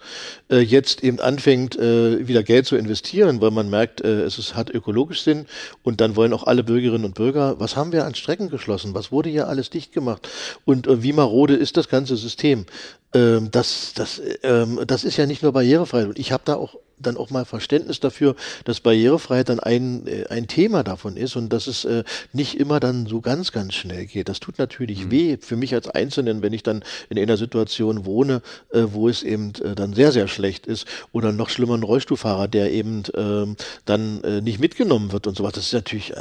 [0.48, 5.46] jetzt eben anfängt, wieder Geld zu investieren, weil man merkt, es ist, hat ökologisch Sinn
[5.82, 8.94] und dann wollen auch alle Bürgerinnen und Bürger, was haben wir an Strecken geschlossen?
[8.94, 10.28] Was wurde hier alles dicht gemacht?
[10.64, 12.66] Und und äh, wie marode ist das ganze System?
[13.14, 16.08] Ähm, das, das, ähm, das ist ja nicht nur Barrierefreiheit.
[16.08, 20.26] Und ich habe da auch dann auch mal Verständnis dafür, dass Barrierefreiheit dann ein, äh,
[20.28, 24.06] ein Thema davon ist und dass es äh, nicht immer dann so ganz, ganz schnell
[24.06, 24.30] geht.
[24.30, 25.10] Das tut natürlich mhm.
[25.10, 29.22] weh für mich als Einzelnen, wenn ich dann in einer Situation wohne, äh, wo es
[29.22, 33.56] eben äh, dann sehr, sehr schlecht ist oder noch schlimmer ein Rollstuhlfahrer, der eben ähm,
[33.84, 35.52] dann äh, nicht mitgenommen wird und so was.
[35.52, 36.14] Das ist natürlich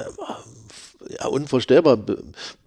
[1.09, 1.97] ja, unvorstellbar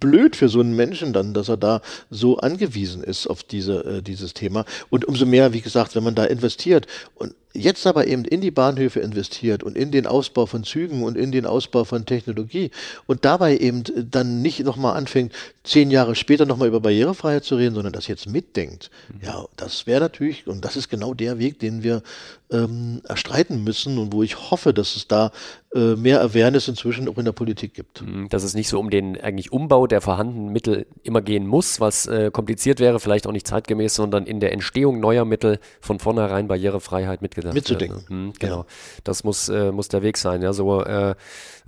[0.00, 4.02] blöd für so einen Menschen dann, dass er da so angewiesen ist auf diese, äh,
[4.02, 4.64] dieses Thema.
[4.90, 8.50] Und umso mehr, wie gesagt, wenn man da investiert und jetzt aber eben in die
[8.50, 12.70] Bahnhöfe investiert und in den Ausbau von Zügen und in den Ausbau von Technologie
[13.06, 15.32] und dabei eben dann nicht nochmal anfängt,
[15.64, 19.26] zehn Jahre später nochmal über Barrierefreiheit zu reden, sondern das jetzt mitdenkt, mhm.
[19.26, 22.02] ja, das wäre natürlich, und das ist genau der Weg, den wir
[22.50, 25.30] ähm, erstreiten müssen und wo ich hoffe, dass es da
[25.74, 28.02] äh, mehr Awareness inzwischen auch in der Politik gibt.
[28.02, 31.80] Mhm, dass es nicht so um den eigentlich Umbau der vorhandenen Mittel immer gehen muss,
[31.80, 35.98] was äh, kompliziert wäre, vielleicht auch nicht zeitgemäß, sondern in der Entstehung neuer Mittel von
[35.98, 38.02] vornherein Barrierefreiheit mitgedacht Mitzudenken.
[38.08, 38.26] Werden.
[38.26, 38.58] Mhm, genau.
[38.58, 38.66] Ja.
[39.04, 40.42] Das muss, äh, muss der Weg sein.
[40.42, 41.14] Ja, so äh,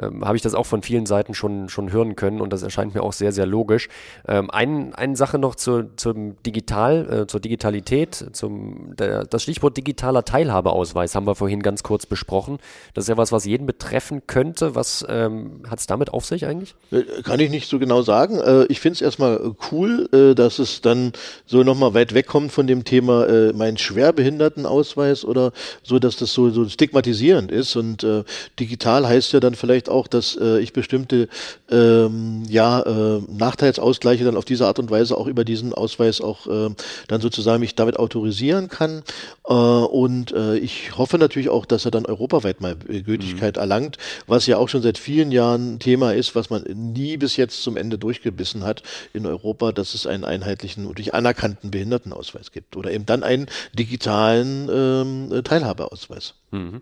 [0.00, 2.94] ähm, habe ich das auch von vielen Seiten schon, schon hören können und das erscheint
[2.94, 3.88] mir auch sehr, sehr logisch.
[4.26, 9.76] Ähm, ein, eine Sache noch zu, zum Digital, äh, zur Digitalität, zum, der, das Stichwort
[9.76, 12.58] digitaler Teilhabeausweis haben wir vorhin ganz kurz besprochen.
[12.94, 14.74] Das ist ja was, was jeden betreffen könnte.
[14.74, 16.74] Was ähm, hat es damit auf sich eigentlich?
[16.90, 18.38] Äh, kann ich nicht so genau sagen.
[18.38, 21.12] Äh, ich finde es erstmal cool, äh, dass es dann
[21.46, 26.50] so nochmal weit wegkommt von dem Thema äh, mein Schwerbehindertenausweis oder so, dass das so,
[26.50, 27.76] so stigmatisierend ist.
[27.76, 28.24] Und äh,
[28.58, 31.28] digital heißt ja dann vielleicht auch, dass äh, ich bestimmte
[31.70, 36.46] ähm, ja, äh, Nachteilsausgleiche dann auf diese Art und Weise auch über diesen Ausweis auch
[36.46, 36.70] äh,
[37.08, 39.02] dann sozusagen mich damit autorisieren kann.
[39.46, 43.60] Äh, und äh, ich hoffe natürlich auch, dass er dann europaweit mal Gültigkeit mhm.
[43.60, 47.62] erlangt, was ja auch schon seit vielen Jahren Thema ist, was man nie bis jetzt
[47.62, 52.76] zum Ende durchgebissen hat in Europa, dass es einen einheitlichen und durch anerkannten Behindertenausweis gibt
[52.76, 53.46] oder eben dann einen
[53.78, 56.34] digitalen ähm, Teilhabeausweis.
[56.52, 56.80] Mhm.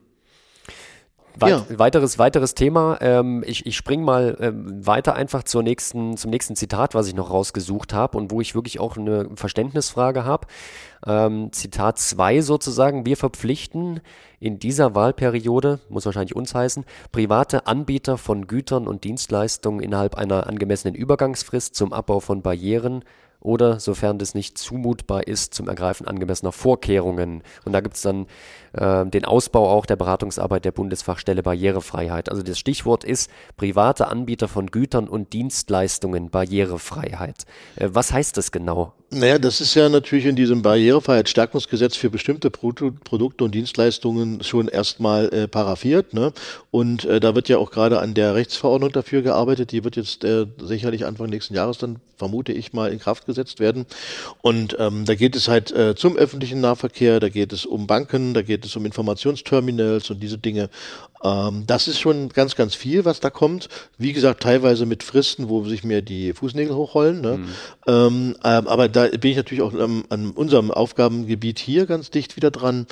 [1.40, 1.78] Weit, ja.
[1.78, 2.98] Weiteres, weiteres Thema.
[3.00, 7.14] Ähm, ich ich springe mal ähm, weiter einfach zur nächsten, zum nächsten Zitat, was ich
[7.14, 10.48] noch rausgesucht habe und wo ich wirklich auch eine Verständnisfrage habe.
[11.06, 13.06] Ähm, Zitat 2 sozusagen.
[13.06, 14.00] Wir verpflichten
[14.40, 20.46] in dieser Wahlperiode, muss wahrscheinlich uns heißen, private Anbieter von Gütern und Dienstleistungen innerhalb einer
[20.46, 23.04] angemessenen Übergangsfrist zum Abbau von Barrieren
[23.40, 27.42] oder, sofern das nicht zumutbar ist, zum Ergreifen angemessener Vorkehrungen.
[27.64, 28.26] Und da gibt es dann
[28.72, 32.30] äh, den Ausbau auch der Beratungsarbeit der Bundesfachstelle Barrierefreiheit.
[32.30, 37.44] Also das Stichwort ist private Anbieter von Gütern und Dienstleistungen Barrierefreiheit.
[37.76, 38.92] Äh, was heißt das genau?
[39.10, 42.72] Naja, das ist ja natürlich in diesem Barrierefreiheitsstärkungsgesetz für bestimmte Pro
[43.04, 46.12] Produkte und Dienstleistungen schon erstmal äh, paraffiert.
[46.12, 46.32] Ne?
[46.70, 49.72] Und äh, da wird ja auch gerade an der Rechtsverordnung dafür gearbeitet.
[49.72, 53.60] Die wird jetzt äh, sicherlich Anfang nächsten Jahres dann, vermute ich mal, in Kraft gesetzt
[53.60, 53.86] werden.
[54.42, 58.34] Und ähm, da geht es halt äh, zum öffentlichen Nahverkehr, da geht es um Banken,
[58.34, 60.70] da geht es um Informationsterminals und diese Dinge.
[61.22, 63.68] Ähm, das ist schon ganz, ganz viel, was da kommt.
[63.98, 67.20] Wie gesagt, teilweise mit Fristen, wo sich mir die Fußnägel hochrollen.
[67.20, 67.38] Ne?
[67.38, 67.48] Mhm.
[67.86, 72.50] Ähm, aber da bin ich natürlich auch ähm, an unserem Aufgabengebiet hier ganz dicht wieder
[72.50, 72.86] dran.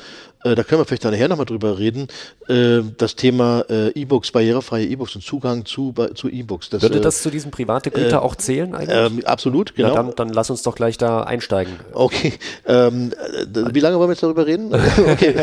[0.45, 2.09] Äh, da können wir vielleicht nachher nochmal drüber reden,
[2.49, 6.71] äh, das Thema äh, E-Books, barrierefreie E-Books und Zugang zu, zu E-Books.
[6.73, 8.97] Würde das zu diesen private Güter auch zählen eigentlich?
[8.97, 9.89] Ähm, absolut, genau.
[9.89, 11.75] Ja, dann, dann, lass uns doch gleich da einsteigen.
[11.93, 12.35] Okay.
[12.67, 13.13] Ähm,
[13.73, 14.73] wie lange wollen wir jetzt darüber reden?
[15.13, 15.35] okay.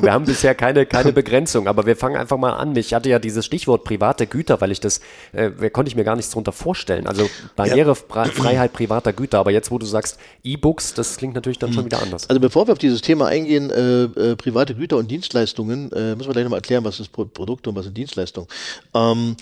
[0.00, 2.74] wir haben bisher keine, keine Begrenzung, aber wir fangen einfach mal an.
[2.76, 5.00] Ich hatte ja dieses Stichwort private Güter, weil ich das,
[5.32, 7.06] äh, konnte ich mir gar nichts darunter vorstellen.
[7.06, 8.76] Also Barrierefreiheit ja.
[8.76, 11.86] privater Güter, aber jetzt, wo du sagst E-Books, das klingt natürlich dann schon hm.
[11.86, 12.28] wieder anders.
[12.28, 16.28] Also bevor wir auf dieses Thema eingehen, äh, äh, private Güter und Dienstleistungen, äh, müssen
[16.28, 18.48] wir gleich nochmal erklären, was ist Produkte und was sind Dienstleistungen.
[18.94, 19.36] Ähm,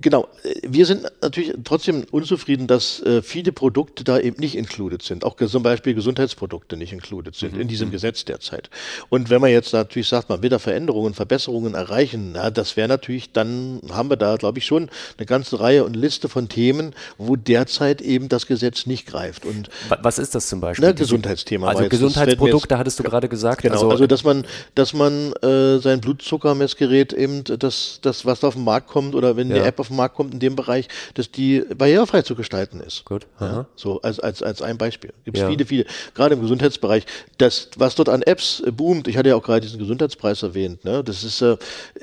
[0.00, 0.28] genau,
[0.62, 5.24] wir sind natürlich trotzdem unzufrieden, dass äh, viele Produkte da eben nicht included sind.
[5.24, 7.60] Auch zum Beispiel Gesundheitsprodukte nicht included sind mhm.
[7.60, 7.92] in diesem mhm.
[7.92, 8.70] Gesetz derzeit.
[9.08, 12.88] Und wenn man jetzt natürlich sagt, man will da Veränderungen, Verbesserungen erreichen, na, das wäre
[12.88, 16.94] natürlich, dann haben wir da, glaube ich, schon eine ganze Reihe und Liste von Themen,
[17.18, 19.44] wo derzeit eben das Gesetz nicht greift.
[19.44, 19.68] Und
[20.02, 20.86] was ist das zum Beispiel?
[20.86, 21.68] Na, Gesundheitsthema.
[21.68, 23.62] Also Gesundheitsprodukte hattest du gerade gesagt.
[23.62, 28.48] Genau, also, also dass man, dass man äh, sein Blutzuckermessgerät eben, das, das, was da
[28.48, 29.56] auf den Markt kommt oder wenn ja.
[29.56, 33.04] eine App auf den Markt kommt in dem Bereich, dass die barrierefrei zu gestalten ist.
[33.04, 33.26] Gut.
[33.40, 35.12] Ja, so als, als, als ein Beispiel.
[35.24, 35.48] Gibt es ja.
[35.48, 37.04] viele, viele, gerade im Gesundheitsbereich.
[37.38, 40.84] Das, was dort an Apps äh, boomt, ich hatte ja auch gerade diesen Gesundheitspreis erwähnt,
[40.84, 41.02] ne?
[41.04, 41.56] das ist äh,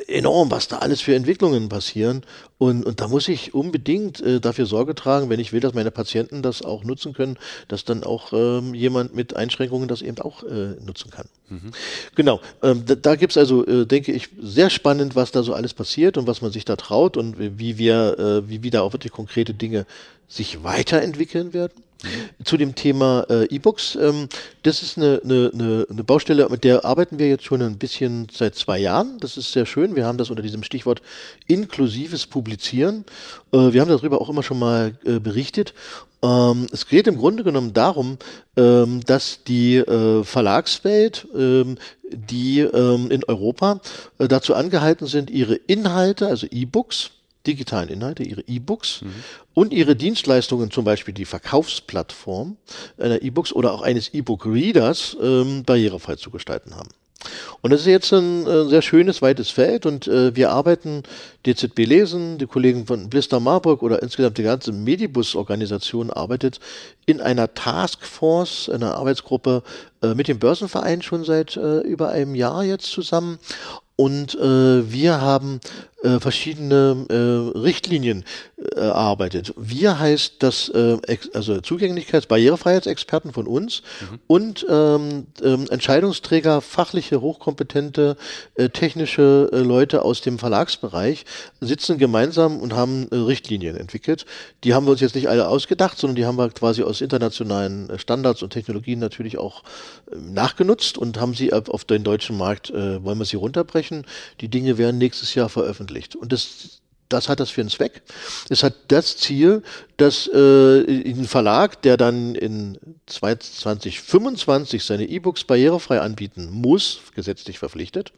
[0.07, 2.23] enorm, was da alles für Entwicklungen passieren.
[2.63, 5.91] Und, und da muss ich unbedingt äh, dafür Sorge tragen, wenn ich will, dass meine
[5.91, 10.43] Patienten das auch nutzen können, dass dann auch ähm, jemand mit Einschränkungen das eben auch
[10.43, 11.25] äh, nutzen kann.
[11.49, 11.71] Mhm.
[12.15, 15.53] Genau, ähm, da, da gibt es also, äh, denke ich, sehr spannend, was da so
[15.53, 18.81] alles passiert und was man sich da traut und wie wir, äh, wie, wie da
[18.81, 19.85] auch wirklich konkrete Dinge
[20.29, 21.73] sich weiterentwickeln werden.
[22.43, 24.27] Zu dem Thema äh, E-Books, ähm,
[24.63, 28.55] das ist eine, eine, eine Baustelle, mit der arbeiten wir jetzt schon ein bisschen seit
[28.55, 29.17] zwei Jahren.
[29.19, 29.95] Das ist sehr schön.
[29.95, 31.01] Wir haben das unter diesem Stichwort
[31.47, 33.05] inklusives Publizieren.
[33.51, 35.73] Äh, wir haben darüber auch immer schon mal äh, berichtet.
[36.23, 38.17] Ähm, es geht im Grunde genommen darum,
[38.55, 41.77] ähm, dass die äh, Verlagswelt, ähm,
[42.09, 43.81] die ähm, in Europa
[44.19, 47.11] äh, dazu angehalten sind, ihre Inhalte, also E-Books,
[47.45, 49.13] digitalen Inhalte, ihre E-Books mhm.
[49.53, 52.57] und ihre Dienstleistungen, zum Beispiel die Verkaufsplattform
[52.97, 56.89] einer E-Books oder auch eines E-Book-Readers, ähm, barrierefrei zu gestalten haben.
[57.61, 61.03] Und das ist jetzt ein äh, sehr schönes, weites Feld und äh, wir arbeiten,
[61.45, 66.59] DZB Lesen, die Kollegen von Blister Marburg oder insgesamt die ganze Medibus-Organisation arbeitet
[67.05, 69.63] in einer Taskforce, einer Arbeitsgruppe
[70.01, 73.39] äh, mit dem Börsenverein schon seit äh, über einem Jahr jetzt zusammen
[73.95, 75.59] und äh, wir haben
[76.03, 78.25] äh, verschiedene äh, Richtlinien
[78.57, 79.53] äh, erarbeitet.
[79.55, 80.97] Wir heißt das, äh,
[81.33, 84.19] also Zugänglichkeits-, Barrierefreiheitsexperten von uns mhm.
[84.27, 88.17] und ähm, ähm, Entscheidungsträger, fachliche, hochkompetente,
[88.55, 91.25] äh, technische äh, Leute aus dem Verlagsbereich
[91.61, 94.25] sitzen gemeinsam und haben äh, Richtlinien entwickelt.
[94.65, 97.89] Die haben wir uns jetzt nicht alle ausgedacht, sondern die haben wir quasi aus internationalen
[97.89, 99.63] äh, Standards und Technologien natürlich auch
[100.11, 104.05] äh, nachgenutzt und haben sie auf, auf den deutschen Markt, äh, wollen wir sie runterbrechen.
[104.41, 106.15] Die Dinge werden nächstes Jahr veröffentlicht veröffentlicht.
[106.15, 108.01] Und das, das hat das für einen Zweck.
[108.49, 109.61] Es hat das Ziel,
[109.97, 118.11] dass äh, ein Verlag, der dann in 2025 seine E-Books barrierefrei anbieten muss, gesetzlich verpflichtet,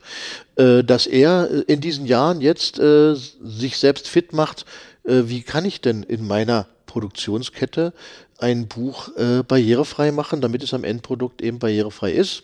[0.55, 4.65] äh, dass er in diesen Jahren jetzt äh, sich selbst fit macht,
[5.03, 7.93] äh, wie kann ich denn in meiner Produktionskette
[8.37, 12.43] ein Buch äh, barrierefrei machen, damit es am Endprodukt eben barrierefrei ist.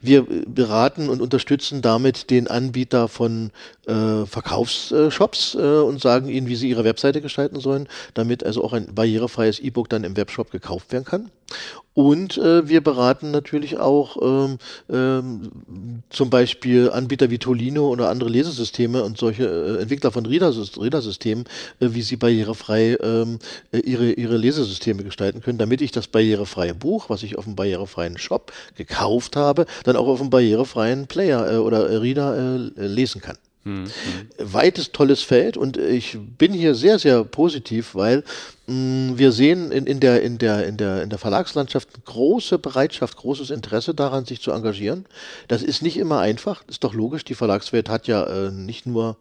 [0.00, 3.50] Wir beraten und unterstützen damit den Anbieter von
[3.86, 8.72] äh, Verkaufsshops äh, und sagen ihnen, wie sie ihre Webseite gestalten sollen, damit also auch
[8.72, 11.30] ein barrierefreies E-Book dann im Webshop gekauft werden kann.
[11.96, 14.58] Und äh, wir beraten natürlich auch ähm,
[14.92, 15.50] ähm,
[16.10, 21.44] zum Beispiel Anbieter wie Tolino oder andere Lesesysteme und solche äh, Entwickler von Reader-Systemen,
[21.80, 23.38] äh, wie sie barrierefrei ähm,
[23.72, 27.56] äh, ihre, ihre Lesesysteme gestalten können, damit ich das barrierefreie Buch, was ich auf dem
[27.56, 32.36] barrierefreien Shop gekauft habe, dann auch auf dem barrierefreien Player äh, oder Reader
[32.76, 33.36] äh, lesen kann.
[33.66, 33.90] Mhm.
[34.38, 38.22] Weites, tolles Feld und ich bin hier sehr, sehr positiv, weil
[38.68, 42.58] mh, mm, wir sehen in, in, der, in, der, in, der, in der Verlagslandschaft große
[42.58, 45.04] Bereitschaft, großes Interesse daran, sich zu engagieren.
[45.48, 47.24] Das ist nicht immer einfach, ist doch logisch.
[47.24, 49.16] Die Verlagswelt hat ja äh, nicht nur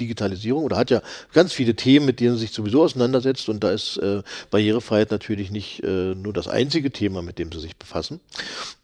[0.00, 3.70] Digitalisierung oder hat ja ganz viele Themen, mit denen sie sich sowieso auseinandersetzt und da
[3.70, 8.20] ist äh, Barrierefreiheit natürlich nicht äh, nur das einzige Thema, mit dem sie sich befassen.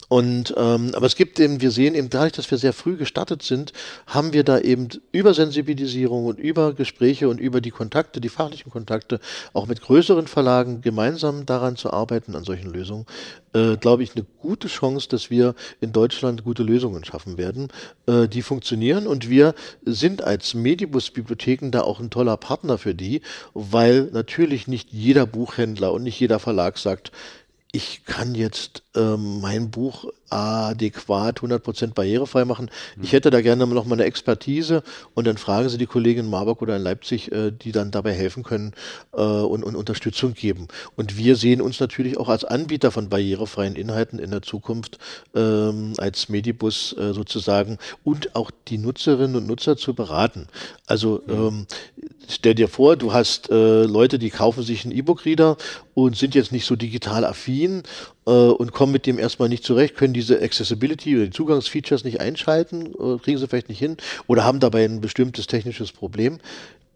[0.09, 3.43] Und ähm, aber es gibt eben, wir sehen eben dadurch, dass wir sehr früh gestartet
[3.43, 3.73] sind,
[4.07, 8.71] haben wir da eben über Sensibilisierung und über Gespräche und über die Kontakte, die fachlichen
[8.71, 9.19] Kontakte,
[9.55, 13.07] auch mit größeren Verlagen gemeinsam daran zu arbeiten an solchen Lösungen,
[13.55, 17.69] äh, glaube ich, eine gute Chance, dass wir in Deutschland gute Lösungen schaffen werden,
[18.07, 19.07] äh, die funktionieren.
[19.07, 20.55] Und wir sind als
[21.05, 23.21] Medibus-Bibliotheken da auch ein toller Partner für die,
[23.53, 27.13] weil natürlich nicht jeder Buchhändler und nicht jeder Verlag sagt,
[27.75, 32.71] ich kann jetzt ähm, mein Buch adäquat 100% barrierefrei machen.
[33.03, 34.85] Ich hätte da gerne noch mal eine Expertise
[35.15, 38.13] und dann fragen Sie die Kollegen in Marburg oder in Leipzig, äh, die dann dabei
[38.13, 38.75] helfen können
[39.13, 40.69] äh, und, und, Unterstützung geben.
[40.95, 44.99] Und wir sehen uns natürlich auch als Anbieter von barrierefreien Inhalten in der Zukunft
[45.35, 50.47] ähm, als Medibus äh, sozusagen und auch die Nutzerinnen und Nutzer zu beraten.
[50.87, 51.67] Also ähm,
[52.29, 55.57] stell dir vor, du hast äh, Leute, die kaufen sich einen E-Book-Reader
[55.95, 57.83] und sind jetzt nicht so digital affin
[58.27, 62.21] äh, und kommen mit dem erstmal nicht zurecht, können diese Accessibility oder die Zugangsfeatures nicht
[62.21, 66.39] einschalten, äh, kriegen sie vielleicht nicht hin oder haben dabei ein bestimmtes technisches Problem,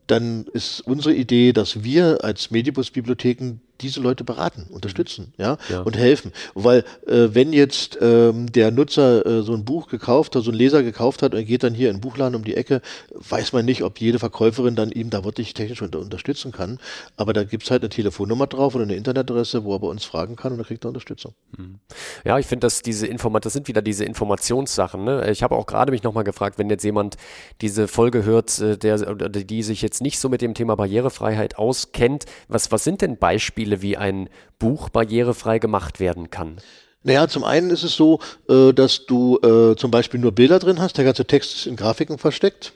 [0.09, 5.83] dann ist unsere Idee, dass wir als Medibus-Bibliotheken diese Leute beraten, unterstützen, ja, ja.
[5.83, 6.33] und helfen.
[6.55, 10.57] Weil äh, wenn jetzt ähm, der Nutzer äh, so ein Buch gekauft hat, so ein
[10.57, 12.81] Leser gekauft hat und er geht dann hier in den Buchladen um die Ecke,
[13.15, 16.79] weiß man nicht, ob jede Verkäuferin dann ihm da wirklich technisch unter unterstützen kann.
[17.17, 20.37] Aber da gibt's halt eine Telefonnummer drauf oder eine Internetadresse, wo er bei uns fragen
[20.37, 21.35] kann und dann kriegt er Unterstützung.
[21.57, 21.79] Hm.
[22.25, 25.05] Ja, ich finde, dass diese Informat das sind wieder diese Informationssachen.
[25.05, 25.31] Ne?
[25.31, 27.17] Ich habe auch gerade mich nochmal gefragt, wenn jetzt jemand
[27.61, 32.27] diese Folge hört, äh, der, die sich jetzt nicht so mit dem Thema Barrierefreiheit auskennt,
[32.49, 33.83] was, was sind denn Beispiele?
[33.83, 36.59] Wie ein Buch barrierefrei gemacht werden kann?
[37.05, 40.81] Naja, zum einen ist es so, äh, dass du äh, zum Beispiel nur Bilder drin
[40.81, 42.73] hast, der ganze Text ist in Grafiken versteckt.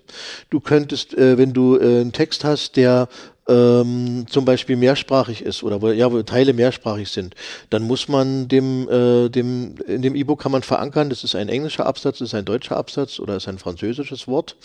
[0.49, 3.09] Du könntest, äh, wenn du einen Text hast, der
[3.49, 7.35] ähm, zum Beispiel mehrsprachig ist oder wo, ja, wo Teile mehrsprachig sind,
[7.71, 11.49] dann muss man dem, äh, dem in dem E-Book kann man verankern, das ist ein
[11.49, 14.57] englischer Absatz, das ist ein deutscher Absatz oder ist ein französisches Wort.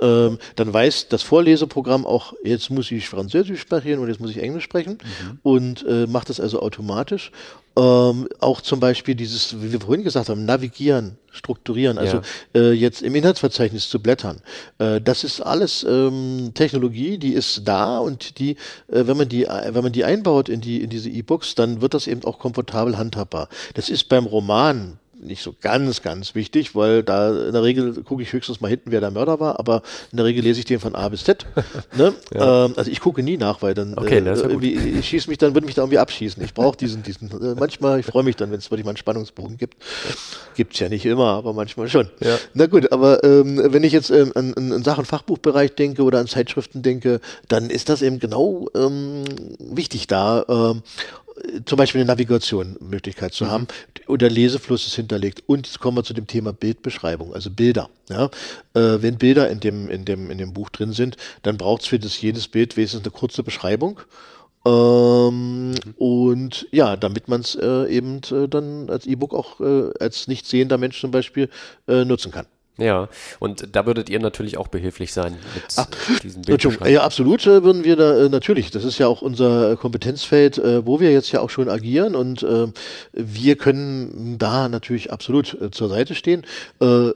[0.00, 0.06] Mhm.
[0.06, 4.42] Ähm, dann weiß das Vorleseprogramm auch, jetzt muss ich Französisch sprechen und jetzt muss ich
[4.42, 5.38] Englisch sprechen mhm.
[5.42, 7.32] und äh, macht das also automatisch.
[7.78, 12.22] Ähm, auch zum Beispiel dieses, wie wir vorhin gesagt haben, navigieren, strukturieren, also
[12.54, 12.60] ja.
[12.60, 14.40] äh, jetzt im Inhaltsverzeichnis zu blättern.
[14.78, 18.56] Äh, das ist alles ähm, Technologie, die ist da und die,
[18.88, 21.94] äh, wenn man die, wenn man die einbaut in die in diese E-Books, dann wird
[21.94, 23.48] das eben auch komfortabel handhabbar.
[23.74, 28.22] Das ist beim Roman nicht so ganz, ganz wichtig, weil da in der Regel gucke
[28.22, 30.80] ich höchstens mal hinten, wer der Mörder war, aber in der Regel lese ich den
[30.80, 31.46] von A bis Z.
[31.96, 32.14] ne?
[32.34, 32.66] ja.
[32.66, 35.54] ähm, also ich gucke nie nach, weil dann okay, äh, irgendwie, ich schieße mich dann,
[35.54, 36.42] würde mich da irgendwie abschießen.
[36.42, 38.98] Ich brauche diesen, diesen, äh, manchmal, ich freue mich dann, wenn es wirklich mal einen
[38.98, 39.76] Spannungsbogen gibt.
[40.54, 42.08] Gibt's ja nicht immer, aber manchmal schon.
[42.20, 42.38] Ja.
[42.54, 46.26] Na gut, aber ähm, wenn ich jetzt ähm, an, an, Sachen Fachbuchbereich denke oder an
[46.26, 49.24] Zeitschriften denke, dann ist das eben genau ähm,
[49.58, 50.74] wichtig da.
[51.64, 53.50] Zum Beispiel eine Navigation-Möglichkeit zu mhm.
[53.50, 53.68] haben
[54.06, 55.42] und der Lesefluss ist hinterlegt.
[55.46, 57.90] Und jetzt kommen wir zu dem Thema Bildbeschreibung, also Bilder.
[58.08, 58.26] Ja?
[58.74, 61.88] Äh, wenn Bilder in dem, in, dem, in dem Buch drin sind, dann braucht es
[61.88, 64.00] für das jedes Bild wesentlich eine kurze Beschreibung.
[64.66, 65.74] Ähm, mhm.
[65.96, 70.46] Und ja, damit man es äh, eben äh, dann als E-Book auch äh, als nicht
[70.46, 71.48] sehender Mensch zum Beispiel
[71.86, 72.46] äh, nutzen kann.
[72.78, 73.08] Ja,
[73.40, 75.86] und da würdet ihr natürlich auch behilflich sein mit Ach,
[76.22, 76.92] diesen Bildbeschreibungen.
[76.92, 78.70] Ja, absolut äh, würden wir da äh, natürlich.
[78.70, 82.44] Das ist ja auch unser Kompetenzfeld, äh, wo wir jetzt ja auch schon agieren und
[82.44, 82.68] äh,
[83.12, 86.46] wir können da natürlich absolut äh, zur Seite stehen.
[86.80, 87.10] Äh,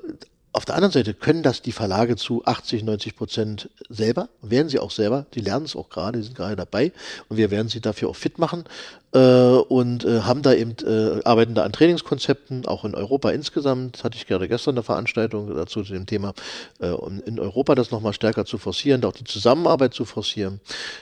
[0.55, 4.81] auf der anderen Seite können das die Verlage zu 80, 90 Prozent selber, werden sie
[4.81, 6.93] auch selber, die lernen es auch gerade, die sind gerade dabei
[7.29, 11.23] und wir werden sie dafür auch fit machen äh, und äh, haben da eben, äh,
[11.25, 15.83] arbeiten da an Trainingskonzepten, auch in Europa insgesamt, hatte ich gerade gestern eine Veranstaltung dazu
[15.83, 16.33] zu dem Thema,
[16.81, 20.61] äh, um in Europa das nochmal stärker zu forcieren, auch die Zusammenarbeit zu forcieren.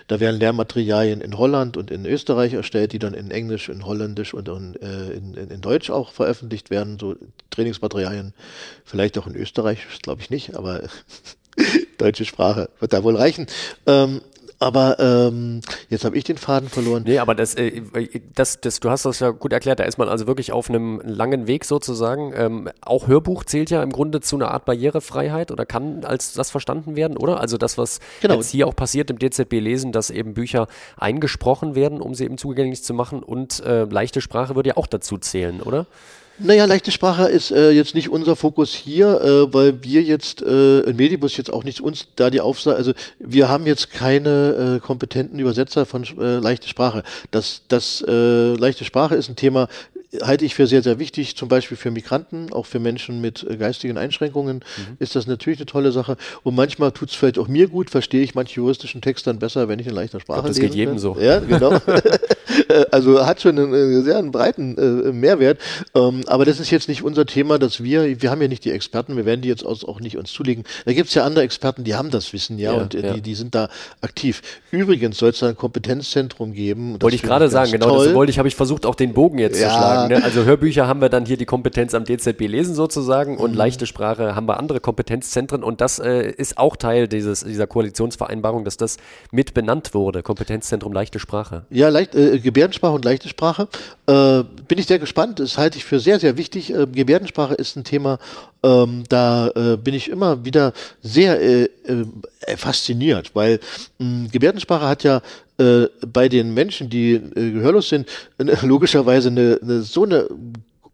[0.09, 4.35] Da werden Lehrmaterialien in Holland und in Österreich erstellt, die dann in Englisch, in Holländisch
[4.35, 7.15] und in, äh, in, in Deutsch auch veröffentlicht werden, so
[7.51, 8.35] Trainingsmaterialien,
[8.85, 10.83] vielleicht auch in Österreich, glaube ich nicht, aber
[11.99, 13.47] deutsche Sprache wird da wohl reichen.
[13.87, 14.21] Ähm,
[14.61, 17.05] aber ähm, jetzt habe ich den Faden verloren.
[17.07, 17.81] Nee, aber das, äh,
[18.35, 21.01] das, das, du hast das ja gut erklärt, da ist man also wirklich auf einem
[21.03, 22.33] langen Weg sozusagen.
[22.37, 26.51] Ähm, auch Hörbuch zählt ja im Grunde zu einer Art Barrierefreiheit oder kann als das
[26.51, 27.41] verstanden werden, oder?
[27.41, 28.35] Also das, was genau.
[28.35, 30.69] jetzt hier auch passiert im DZB lesen, dass eben Bücher
[30.99, 34.87] eingesprochen werden, um sie eben zugänglich zu machen und äh, leichte Sprache würde ja auch
[34.87, 35.87] dazu zählen, oder?
[36.43, 40.81] Naja, leichte Sprache ist äh, jetzt nicht unser Fokus hier, äh, weil wir jetzt äh,
[40.81, 44.81] in Medibus jetzt auch nicht uns da die Aufsage, also wir haben jetzt keine äh,
[44.81, 47.03] kompetenten Übersetzer von äh, leichte Sprache.
[47.31, 49.69] Das, das äh, leichte Sprache ist ein Thema,
[50.23, 53.57] halte ich für sehr, sehr wichtig, zum Beispiel für Migranten, auch für Menschen mit äh,
[53.57, 54.97] geistigen Einschränkungen mhm.
[54.99, 56.17] ist das natürlich eine tolle Sache.
[56.43, 59.69] Und manchmal tut es vielleicht auch mir gut, verstehe ich manche juristischen Texte dann besser,
[59.69, 60.61] wenn ich in leichter Sprache lese.
[60.61, 61.17] Das geht jedem so.
[61.19, 61.79] Ja, genau.
[62.69, 65.59] Äh, also hat schon einen, einen sehr einen breiten äh, Mehrwert.
[65.95, 68.73] Ähm, aber das ist jetzt nicht unser Thema, dass wir, wir haben ja nicht die
[68.73, 70.65] Experten, wir werden die jetzt auch nicht uns zulegen.
[70.85, 73.15] Da gibt es ja andere Experten, die haben das Wissen, ja, ja und äh, ja.
[73.15, 73.69] Die, die sind da
[74.01, 74.43] aktiv.
[74.73, 77.01] Übrigens soll es da ein Kompetenzzentrum geben.
[77.01, 78.07] Wollte ich gerade sagen, genau, toll.
[78.07, 79.69] das wollte ich, habe ich versucht, auch den Bogen jetzt ja.
[79.69, 80.00] zu schlagen.
[80.09, 80.23] Ne?
[80.23, 83.57] Also Hörbücher haben wir dann hier die Kompetenz am DZB lesen sozusagen und mhm.
[83.57, 88.65] leichte Sprache haben wir andere Kompetenzzentren und das äh, ist auch Teil dieses, dieser Koalitionsvereinbarung,
[88.65, 88.97] dass das
[89.31, 91.65] mit benannt wurde, Kompetenzzentrum leichte Sprache.
[91.71, 93.69] Ja, leicht, äh, Gebärdensprache und leichte Sprache.
[94.07, 96.75] Äh, bin ich sehr gespannt, das halte ich für sehr, sehr wichtig.
[96.75, 98.19] Äh, Gebärdensprache ist ein Thema,
[98.63, 103.61] ähm, da äh, bin ich immer wieder sehr äh, äh, fasziniert, weil
[103.99, 105.23] mh, Gebärdensprache hat ja
[105.61, 108.09] äh, bei den Menschen, die äh, gehörlos sind,
[108.63, 110.29] logischerweise eine, eine so eine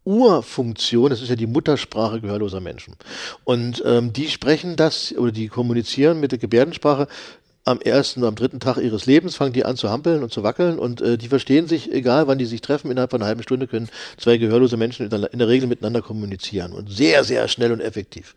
[0.05, 2.94] Urfunktion, das ist ja die Muttersprache gehörloser Menschen.
[3.44, 7.09] Und ähm, die sprechen das oder die kommunizieren mit der Gebärdensprache
[7.64, 10.44] am ersten oder am dritten Tag ihres Lebens fangen die an zu hampeln und zu
[10.44, 13.42] wackeln und äh, die verstehen sich, egal wann die sich treffen, innerhalb von einer halben
[13.42, 17.81] Stunde können zwei gehörlose Menschen in der Regel miteinander kommunizieren und sehr, sehr schnell und
[17.81, 18.37] effektiv.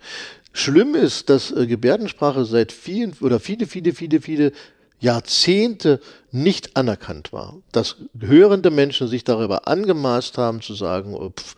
[0.52, 4.52] Schlimm ist, dass äh, Gebärdensprache seit vielen oder viele, viele, viele, viele
[5.00, 6.00] Jahrzehnte
[6.32, 7.58] nicht anerkannt war.
[7.72, 11.56] Dass hörende Menschen sich darüber angemaßt haben zu sagen, oh, pff,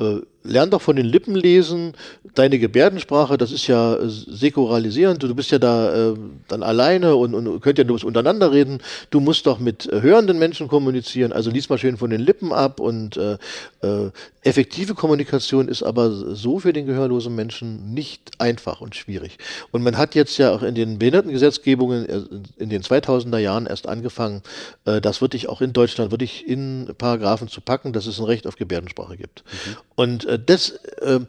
[0.00, 1.94] äh, lern doch von den Lippen lesen,
[2.34, 6.14] deine Gebärdensprache, das ist ja äh, säkuralisierend, du bist ja da äh,
[6.48, 8.78] dann alleine und, und könnt ja nur untereinander reden,
[9.10, 12.52] du musst doch mit äh, hörenden Menschen kommunizieren, also lies mal schön von den Lippen
[12.52, 13.38] ab und äh,
[13.82, 14.10] äh,
[14.42, 19.38] effektive Kommunikation ist aber so für den gehörlosen Menschen nicht einfach und schwierig.
[19.70, 22.22] Und man hat jetzt ja auch in den Behindertengesetzgebungen äh,
[22.56, 24.42] in den 2000er Jahren erst angefangen,
[24.84, 28.46] äh, das wirklich auch in Deutschland wirklich in Paragraphen zu packen, dass es ein Recht
[28.46, 29.44] auf Gebärdensprache gibt.
[29.44, 29.76] Mhm.
[29.94, 31.20] Und äh, das, äh,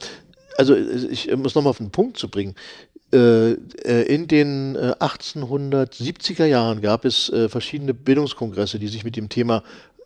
[0.57, 2.55] also ich muss nochmal auf den Punkt zu bringen.
[3.11, 9.63] Äh, äh, in den 1870er Jahren gab es verschiedene Bildungskongresse, die sich mit dem Thema,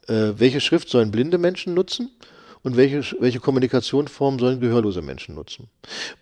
[0.09, 2.11] welche Schrift sollen blinde Menschen nutzen?
[2.67, 5.69] Und welche, welche Kommunikationsformen sollen gehörlose Menschen nutzen.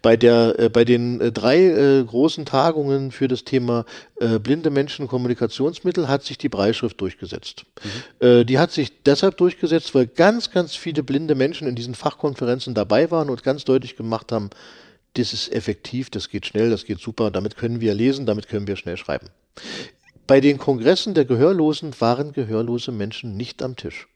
[0.04, 3.84] Bei, der, äh, bei den äh, drei äh, großen Tagungen für das Thema
[4.20, 7.66] äh, blinde Menschen Kommunikationsmittel hat sich die Breitschrift durchgesetzt.
[8.22, 8.28] Mhm.
[8.28, 12.76] Äh, die hat sich deshalb durchgesetzt, weil ganz, ganz viele blinde Menschen in diesen Fachkonferenzen
[12.76, 14.52] dabei waren und ganz deutlich gemacht haben,
[15.16, 18.68] das ist effektiv, das geht schnell, das geht super, damit können wir lesen, damit können
[18.68, 19.30] wir schnell schreiben.
[20.28, 24.08] Bei den Kongressen der Gehörlosen waren gehörlose Menschen nicht am Tisch.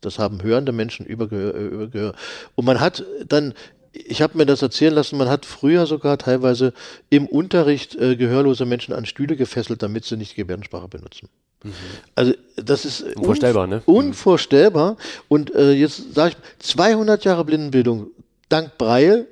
[0.00, 1.54] Das haben hörende Menschen über Gehör.
[1.54, 2.14] Über Gehör.
[2.54, 3.54] Und man hat dann
[3.92, 6.72] ich habe mir das erzählen lassen, man hat früher sogar teilweise
[7.08, 11.28] im Unterricht äh, gehörlose Menschen an Stühle gefesselt, damit sie nicht Gebärdensprache benutzen.
[11.64, 11.72] Mhm.
[12.14, 13.82] Also das ist unvorstellbar, ne?
[13.86, 14.96] Unvorstellbar.
[15.28, 18.08] Und äh, jetzt sage ich, 200 Jahre Blindenbildung
[18.48, 19.26] dank Breil.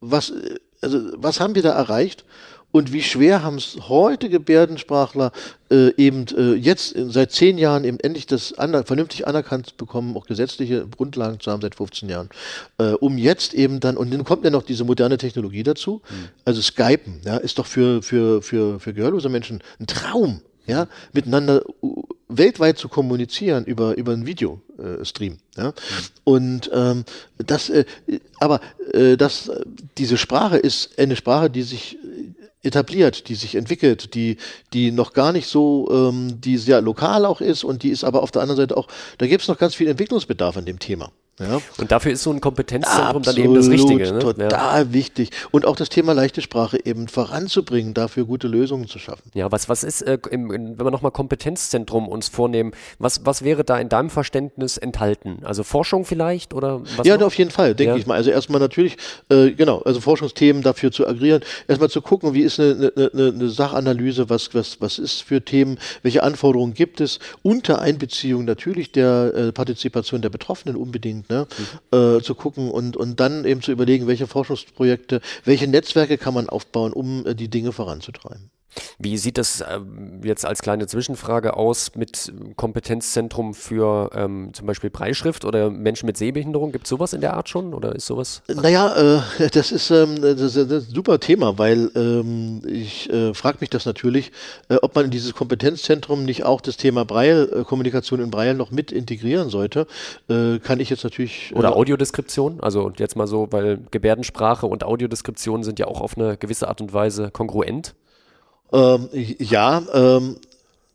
[0.00, 0.32] Was,
[0.80, 2.24] also was haben wir da erreicht?
[2.74, 5.30] Und wie schwer haben es heute Gebärdensprachler
[5.70, 10.26] äh, eben äh, jetzt seit zehn Jahren eben endlich das aner vernünftig anerkannt bekommen, auch
[10.26, 12.30] gesetzliche Grundlagen zu haben seit 15 Jahren,
[12.78, 16.28] äh, um jetzt eben dann, und dann kommt ja noch diese moderne Technologie dazu, mhm.
[16.44, 21.62] also Skypen, ja, ist doch für, für, für, für gehörlose Menschen ein Traum, ja, miteinander
[22.38, 25.38] weltweit zu kommunizieren über, über einen Videostream.
[25.56, 25.72] Äh, ja?
[26.24, 27.04] Und ähm,
[27.38, 27.84] das, äh,
[28.40, 28.60] aber
[28.92, 29.50] äh, das,
[29.98, 31.98] diese Sprache ist eine Sprache, die sich
[32.62, 34.38] etabliert, die sich entwickelt, die,
[34.72, 38.22] die noch gar nicht so, ähm, die sehr lokal auch ist und die ist aber
[38.22, 41.12] auf der anderen Seite auch, da gibt es noch ganz viel Entwicklungsbedarf an dem Thema.
[41.40, 41.60] Ja.
[41.78, 44.12] Und dafür ist so ein Kompetenzzentrum Absolut, dann eben das Richtige.
[44.12, 44.18] Ne?
[44.20, 44.92] Total ja.
[44.92, 45.30] wichtig.
[45.50, 49.30] Und auch das Thema leichte Sprache eben voranzubringen, dafür gute Lösungen zu schaffen.
[49.34, 53.64] Ja, was, was ist, äh, im, wenn wir nochmal Kompetenzzentrum uns vornehmen, was, was wäre
[53.64, 55.38] da in deinem Verständnis enthalten?
[55.42, 57.06] Also Forschung vielleicht oder was?
[57.06, 57.98] Ja, auf jeden Fall, denke ja.
[57.98, 58.14] ich mal.
[58.14, 58.96] Also erstmal natürlich,
[59.28, 63.28] äh, genau, also Forschungsthemen dafür zu aggregieren, erstmal zu gucken, wie ist eine, eine, eine,
[63.34, 68.92] eine Sachanalyse, was, was, was ist für Themen, welche Anforderungen gibt es, unter Einbeziehung natürlich
[68.92, 71.46] der äh, Partizipation der Betroffenen unbedingt ne?
[71.90, 71.98] Mhm.
[71.98, 76.48] Äh, zu gucken und, und dann eben zu überlegen, welche Forschungsprojekte, welche Netzwerke kann man
[76.48, 78.50] aufbauen, um äh, die Dinge voranzutreiben.
[78.98, 79.80] Wie sieht das äh,
[80.22, 86.16] jetzt als kleine Zwischenfrage aus mit Kompetenzzentrum für ähm, zum Beispiel Breitschrift oder Menschen mit
[86.16, 86.72] Sehbehinderung?
[86.72, 88.42] Gibt es sowas in der Art schon oder ist sowas?
[88.48, 93.58] Naja, äh, das, ist, ähm, das, ist, ein super Thema, weil ähm, ich äh, frage
[93.60, 94.32] mich das natürlich,
[94.68, 98.54] äh, ob man in dieses Kompetenzzentrum nicht auch das Thema Breil, äh, Kommunikation in Breil
[98.54, 99.86] noch mit integrieren sollte.
[100.28, 101.52] Äh, kann ich jetzt natürlich.
[101.54, 106.36] oder Audiodeskription, also jetzt mal so, weil Gebärdensprache und Audiodeskription sind ja auch auf eine
[106.36, 107.94] gewisse Art und Weise kongruent.
[108.74, 109.08] Ähm,
[109.38, 110.36] ja, ähm,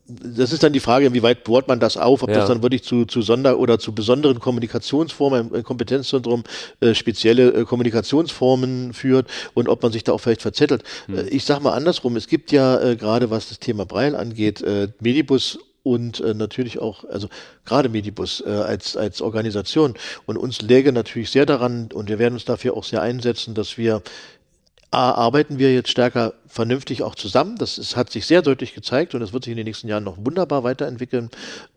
[0.06, 2.36] das ist dann die Frage, wie weit bohrt man das auf, ob ja.
[2.36, 6.44] das dann wirklich zu, zu Sonder- oder zu besonderen Kommunikationsformen im Kompetenzzentrum
[6.80, 10.82] äh, spezielle äh, Kommunikationsformen führt und ob man sich da auch vielleicht verzettelt.
[11.06, 11.18] Hm.
[11.18, 14.62] Äh, ich sage mal andersrum, es gibt ja äh, gerade was das Thema Breil angeht,
[14.62, 17.28] äh, Medibus und äh, natürlich auch, also
[17.64, 19.94] gerade Medibus äh, als, als Organisation.
[20.26, 23.78] Und uns läge natürlich sehr daran, und wir werden uns dafür auch sehr einsetzen, dass
[23.78, 24.02] wir
[24.90, 27.56] A, arbeiten wir jetzt stärker vernünftig auch zusammen.
[27.56, 30.04] Das ist, hat sich sehr deutlich gezeigt und das wird sich in den nächsten Jahren
[30.04, 31.30] noch wunderbar weiterentwickeln.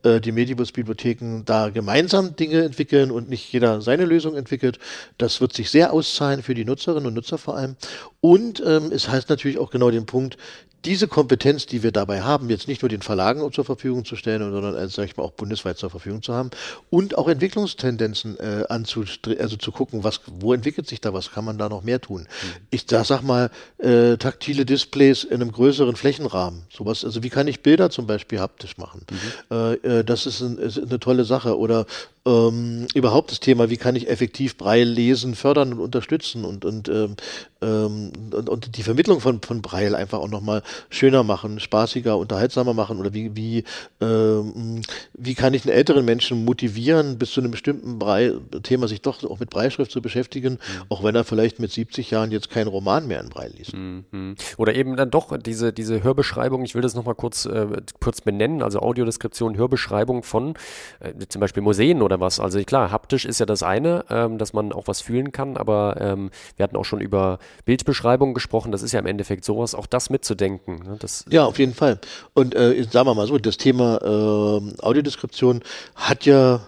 [0.04, 4.80] Äh, die Medibus-Bibliotheken da gemeinsam Dinge entwickeln und nicht jeder seine Lösung entwickelt.
[5.18, 7.76] Das wird sich sehr auszahlen für die Nutzerinnen und Nutzer vor allem.
[8.20, 10.38] Und ähm, es heißt natürlich auch genau den Punkt,
[10.86, 14.52] diese Kompetenz, die wir dabei haben, jetzt nicht nur den Verlagen zur Verfügung zu stellen,
[14.52, 16.52] sondern als, sag ich mal, auch bundesweit zur Verfügung zu haben
[16.90, 21.46] und auch Entwicklungstendenzen äh, anzustreben, also zu gucken, was, wo entwickelt sich da was, kann
[21.46, 22.22] man da noch mehr tun?
[22.22, 22.28] Mhm.
[22.70, 27.48] Ich da sag mal, äh, taktile Displays in einem größeren Flächenrahmen, sowas, also wie kann
[27.48, 29.06] ich Bilder zum Beispiel haptisch machen?
[29.10, 29.56] Mhm.
[29.56, 31.86] Äh, äh das ist, ein, ist eine tolle Sache oder
[32.26, 36.88] ähm, überhaupt das Thema, wie kann ich effektiv Braille lesen, fördern und unterstützen und, und,
[36.88, 37.16] ähm,
[37.62, 42.74] ähm, und, und, die Vermittlung von, von Braille einfach auch nochmal schöner machen, spaßiger, unterhaltsamer
[42.74, 43.64] machen oder wie, wie,
[44.00, 44.82] ähm,
[45.14, 48.00] wie kann ich einen älteren Menschen motivieren, bis zu einem bestimmten
[48.64, 50.84] Thema sich doch auch mit Breilschrift zu beschäftigen, mhm.
[50.88, 53.74] auch wenn er vielleicht mit 70 Jahren jetzt keinen Roman mehr in Braille liest.
[53.74, 54.36] Mhm.
[54.58, 57.68] Oder eben dann doch diese, diese Hörbeschreibung, ich will das nochmal kurz, äh,
[58.00, 60.56] kurz benennen, also Audiodeskription, Hörbeschreibung von
[61.00, 62.40] äh, zum Beispiel Museen oder was.
[62.40, 65.98] Also klar, haptisch ist ja das eine, ähm, dass man auch was fühlen kann, aber
[66.00, 69.88] ähm, wir hatten auch schon über Bildbeschreibung gesprochen, das ist ja im Endeffekt sowas, auch
[69.88, 70.84] das mitzudenken.
[70.86, 70.98] Ne?
[71.00, 72.00] Das, ja, auf jeden Fall.
[72.34, 75.64] Und äh, sagen wir mal so, das Thema äh, Audiodeskription
[75.96, 76.62] hat ja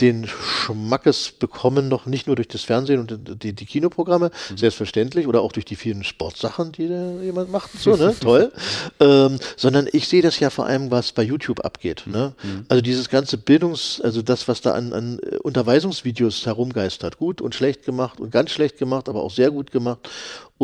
[0.00, 4.56] den Schmackes bekommen, noch nicht nur durch das Fernsehen und die, die Kinoprogramme, mhm.
[4.56, 8.12] selbstverständlich, oder auch durch die vielen Sportsachen, die da jemand macht, so, ne?
[8.20, 8.52] Toll.
[8.98, 12.04] Ähm, sondern ich sehe das ja vor allem, was bei YouTube abgeht.
[12.06, 12.34] Ne?
[12.42, 12.66] Mhm.
[12.68, 17.84] Also dieses ganze Bildungs-, also das, was da an, an Unterweisungsvideos herumgeistert, gut und schlecht
[17.84, 20.08] gemacht und ganz schlecht gemacht, aber auch sehr gut gemacht.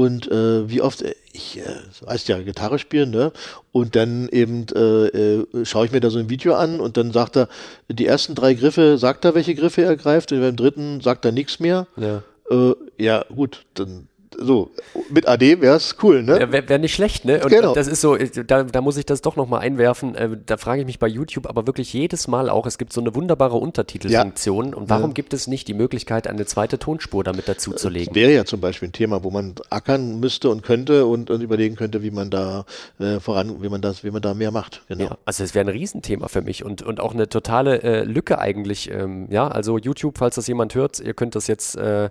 [0.01, 3.33] Und äh, wie oft, äh, ich äh, weiß ja, Gitarre spielen, ne?
[3.71, 7.13] Und dann eben äh, äh, schaue ich mir da so ein Video an und dann
[7.13, 7.49] sagt er,
[7.91, 11.33] die ersten drei Griffe, sagt er, welche Griffe er greift, und beim dritten sagt er
[11.33, 11.87] nichts mehr.
[11.99, 12.23] Ja.
[12.51, 14.09] Äh, ja, gut, dann
[14.41, 14.71] so,
[15.11, 16.51] mit AD wäre es cool, ne?
[16.51, 17.43] Wäre wär nicht schlecht, ne?
[17.43, 17.75] Und genau.
[17.75, 20.15] das ist so, da, da muss ich das doch nochmal einwerfen.
[20.15, 23.01] Äh, da frage ich mich bei YouTube aber wirklich jedes Mal auch, es gibt so
[23.01, 24.71] eine wunderbare Untertitelfunktion.
[24.71, 24.77] Ja.
[24.77, 25.15] Und warum ja.
[25.15, 28.15] gibt es nicht die Möglichkeit, eine zweite Tonspur damit dazuzulegen?
[28.15, 31.77] Wäre ja zum Beispiel ein Thema, wo man ackern müsste und könnte und, und überlegen
[31.77, 32.65] könnte, wie man da
[32.99, 34.83] äh, voran, wie man das, wie man da mehr macht.
[34.89, 35.05] Genau.
[35.05, 38.39] Ja, also es wäre ein Riesenthema für mich und, und auch eine totale äh, Lücke
[38.39, 38.91] eigentlich.
[38.91, 42.11] Ähm, ja, also YouTube, falls das jemand hört, ihr könnt das jetzt äh,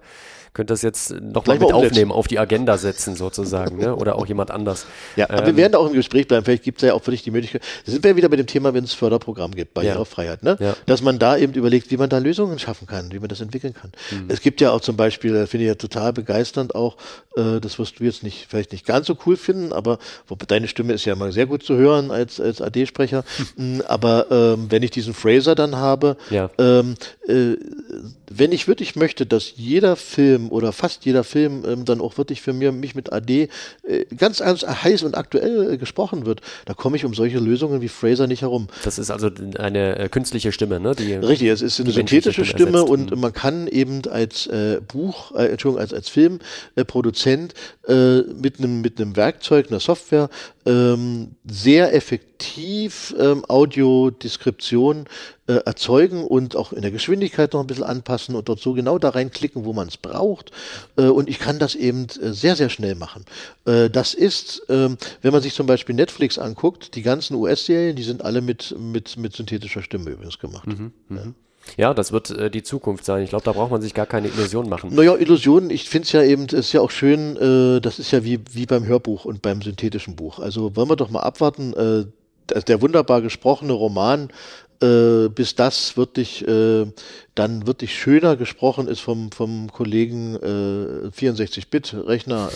[0.53, 3.95] könnt das jetzt nochmal mit aufnehmen, auf die Agenda setzen sozusagen, ne?
[3.95, 4.85] oder auch jemand anders.
[5.15, 6.45] Ja, aber ähm, wir werden auch im Gespräch bleiben.
[6.45, 7.61] Vielleicht gibt es ja auch für dich die Möglichkeit.
[7.85, 10.53] Da sind wir wieder bei dem Thema, wenn es Förderprogramm gibt, Barrierefreiheit, ja.
[10.53, 10.57] ne?
[10.59, 10.75] Ja.
[10.85, 13.73] dass man da eben überlegt, wie man da Lösungen schaffen kann, wie man das entwickeln
[13.73, 13.91] kann.
[14.11, 14.25] Mhm.
[14.29, 16.97] Es gibt ja auch zum Beispiel, äh, finde ich ja total begeisternd auch,
[17.35, 19.99] äh, das wirst du jetzt nicht, vielleicht nicht ganz so cool finden, aber
[20.47, 23.23] deine Stimme ist ja immer sehr gut zu hören als, als AD-Sprecher.
[23.55, 23.83] Hm.
[23.87, 26.49] aber ähm, wenn ich diesen Fraser dann habe, ja.
[26.57, 26.95] ähm,
[27.27, 27.55] äh,
[28.31, 32.41] wenn ich wirklich möchte, dass jeder Film oder fast jeder Film ähm, dann auch wirklich
[32.41, 33.49] für mir, mich mit AD
[33.83, 37.81] äh, ganz, ganz heiß und aktuell äh, gesprochen wird, da komme ich um solche Lösungen
[37.81, 38.67] wie Fraser nicht herum.
[38.83, 40.95] Das ist also eine äh, künstliche Stimme, ne?
[40.95, 43.19] Die, Richtig, es ist eine synthetische Stimme, Stimme und mhm.
[43.19, 47.53] man kann eben als äh, Buch, äh, Entschuldigung, als, als Filmproduzent
[47.87, 50.29] äh, mit einem mit einem Werkzeug, einer Software
[50.65, 55.05] ähm, sehr effektiv ähm, Audiodeskription
[55.49, 58.99] äh, erzeugen und auch in der Geschwindigkeit noch ein bisschen anpassen und dort so genau
[58.99, 60.51] da reinklicken, wo man es braucht.
[60.95, 63.25] Äh, und ich kann das eben äh, sehr, sehr schnell machen.
[63.65, 68.03] Äh, das ist, ähm, wenn man sich zum Beispiel Netflix anguckt, die ganzen US-Serien, die
[68.03, 70.67] sind alle mit, mit, mit synthetischer Stimme übrigens gemacht.
[70.67, 71.15] Mhm, ja.
[71.15, 71.35] Mhm.
[71.77, 73.23] Ja, das wird äh, die Zukunft sein.
[73.23, 74.93] Ich glaube, da braucht man sich gar keine Illusion machen.
[74.93, 78.23] Naja, Illusionen, ich finde es ja eben, ist ja auch schön, äh, das ist ja
[78.23, 80.39] wie, wie beim Hörbuch und beim synthetischen Buch.
[80.39, 81.73] Also wollen wir doch mal abwarten.
[81.73, 82.05] Äh,
[82.67, 84.29] der wunderbar gesprochene Roman
[84.81, 86.85] äh, bis das wirklich äh,
[87.39, 92.49] dann wirklich schöner gesprochen ist vom, vom Kollegen äh, 64-Bit-Rechner.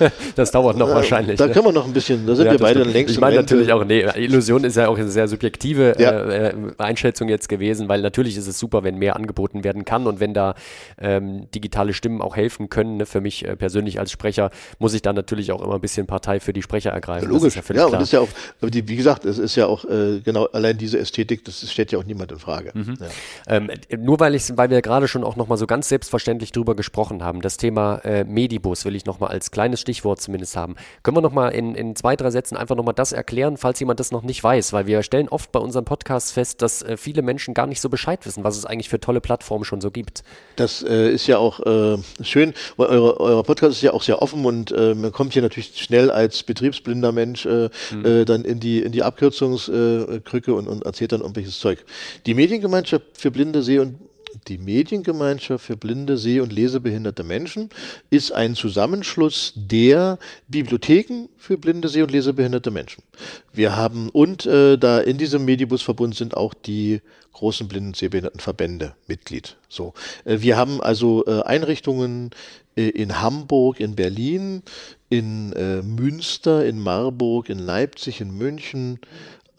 [0.00, 1.36] Äh, das dauert noch äh, wahrscheinlich.
[1.36, 1.52] Da ne?
[1.52, 2.94] können wir noch ein bisschen, da sind ja, wir beide stimmt.
[2.94, 3.14] längst.
[3.14, 6.10] Ich meine natürlich auch, nee, Illusion ist ja auch eine sehr subjektive ja.
[6.10, 10.20] äh, Einschätzung jetzt gewesen, weil natürlich ist es super, wenn mehr angeboten werden kann und
[10.20, 10.54] wenn da
[10.98, 12.96] ähm, digitale Stimmen auch helfen können.
[12.96, 13.06] Ne?
[13.06, 16.40] Für mich äh, persönlich als Sprecher muss ich dann natürlich auch immer ein bisschen Partei
[16.40, 17.28] für die Sprecher ergreifen.
[17.28, 18.28] Ja, logisch, ja, ja und das ist ja auch,
[18.62, 22.04] wie gesagt, es ist ja auch äh, genau allein diese Ästhetik, das steht ja auch
[22.04, 22.70] niemand in Frage.
[22.72, 22.96] Mhm.
[23.46, 26.76] Ähm, nur weil weil, ich, weil wir gerade schon auch nochmal so ganz selbstverständlich drüber
[26.76, 30.76] gesprochen haben, das Thema äh, Medibus will ich nochmal als kleines Stichwort zumindest haben.
[31.02, 34.12] Können wir nochmal in, in zwei, drei Sätzen einfach nochmal das erklären, falls jemand das
[34.12, 34.72] noch nicht weiß?
[34.72, 37.88] Weil wir stellen oft bei unserem Podcast fest, dass äh, viele Menschen gar nicht so
[37.88, 40.22] Bescheid wissen, was es eigentlich für tolle Plattformen schon so gibt.
[40.54, 44.22] Das äh, ist ja auch äh, schön, weil eure, euer Podcast ist ja auch sehr
[44.22, 48.24] offen und äh, man kommt hier natürlich schnell als betriebsblinder Mensch mhm.
[48.26, 51.84] dann in die, in die Abkürzungskrücke und, und erzählt dann irgendwelches Zeug.
[52.26, 53.96] Die Mediengemeinschaft für Blinde, Seh- und
[54.48, 57.70] die Mediengemeinschaft für blinde, seh- und lesebehinderte Menschen
[58.10, 60.18] ist ein Zusammenschluss der
[60.48, 63.02] Bibliotheken für blinde, seh- und lesebehinderte Menschen.
[63.52, 67.00] Wir haben und äh, da in diesem Medibus-Verbund sind auch die
[67.32, 69.56] großen blinden, sehbehinderten Verbände Mitglied.
[69.68, 72.30] So, äh, wir haben also äh, Einrichtungen
[72.76, 74.62] äh, in Hamburg, in Berlin,
[75.08, 79.00] in äh, Münster, in Marburg, in Leipzig, in München,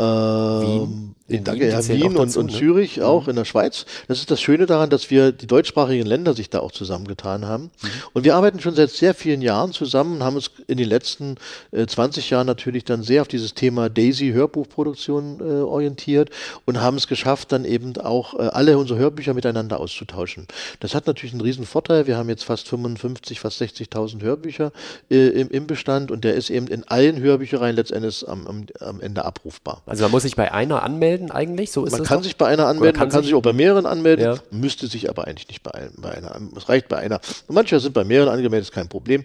[0.02, 1.16] Wien.
[1.28, 2.58] In, Wien, ja, Wien und, dazu, und ne?
[2.58, 3.04] Zürich mhm.
[3.04, 3.86] auch in der Schweiz.
[4.08, 7.66] Das ist das Schöne daran, dass wir die deutschsprachigen Länder sich da auch zusammengetan haben.
[7.82, 7.88] Mhm.
[8.14, 11.36] Und wir arbeiten schon seit sehr vielen Jahren zusammen, haben uns in den letzten
[11.72, 16.30] äh, 20 Jahren natürlich dann sehr auf dieses Thema Daisy Hörbuchproduktion äh, orientiert
[16.66, 20.48] und haben es geschafft, dann eben auch äh, alle unsere Hörbücher miteinander auszutauschen.
[20.80, 22.08] Das hat natürlich einen riesen Vorteil.
[22.08, 24.72] Wir haben jetzt fast 55, fast 60.000 Hörbücher
[25.10, 29.00] äh, im, im, Bestand und der ist eben in allen Hörbüchereien letztendlich am, am, am
[29.00, 29.82] Ende abrufbar.
[29.92, 32.24] Also man muss sich bei einer anmelden eigentlich, so ist Man kann doch?
[32.24, 34.36] sich bei einer anmelden, kann man kann sich, auch bei mehreren anmelden, ja.
[34.52, 36.40] müsste sich aber eigentlich nicht bei, bei einer.
[36.56, 37.20] Es reicht bei einer.
[37.48, 39.24] Manche sind bei mehreren angemeldet, ist kein Problem.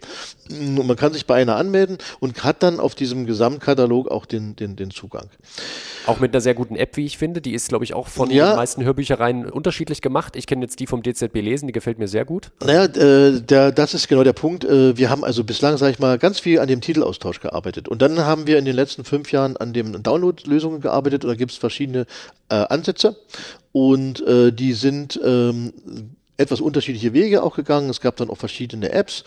[0.51, 4.77] man kann sich bei einer anmelden und hat dann auf diesem Gesamtkatalog auch den, den,
[4.77, 5.29] den Zugang.
[6.07, 7.41] Auch mit einer sehr guten App, wie ich finde.
[7.41, 8.53] Die ist, glaube ich, auch von ja.
[8.53, 10.37] den meisten Hörbüchereien unterschiedlich gemacht.
[10.37, 12.51] Ich kenne jetzt die vom DZB Lesen, die gefällt mir sehr gut.
[12.65, 14.65] Naja, äh, der, das ist genau der Punkt.
[14.65, 17.89] Äh, wir haben also bislang, sage ich mal, ganz viel an dem Titelaustausch gearbeitet.
[17.89, 21.35] Und dann haben wir in den letzten fünf Jahren an dem Download Lösungen gearbeitet da
[21.35, 22.07] gibt es verschiedene
[22.49, 23.17] äh, Ansätze
[23.73, 25.73] und äh, die sind ähm,
[26.39, 27.89] etwas unterschiedliche Wege auch gegangen.
[27.91, 29.25] Es gab dann auch verschiedene Apps.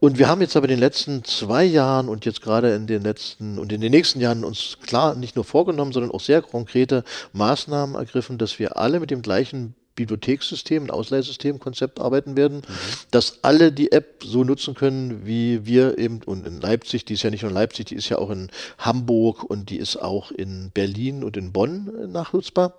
[0.00, 3.02] Und wir haben jetzt aber in den letzten zwei Jahren und jetzt gerade in den
[3.02, 7.04] letzten und in den nächsten Jahren uns klar nicht nur vorgenommen, sondern auch sehr konkrete
[7.32, 12.72] Maßnahmen ergriffen, dass wir alle mit dem gleichen Bibliothekssystem, ein Ausleihsystem, Konzept arbeiten werden, mhm.
[13.10, 17.22] dass alle die App so nutzen können, wie wir eben, und in Leipzig, die ist
[17.22, 20.30] ja nicht nur in Leipzig, die ist ja auch in Hamburg und die ist auch
[20.30, 22.74] in Berlin und in Bonn nachnutzbar.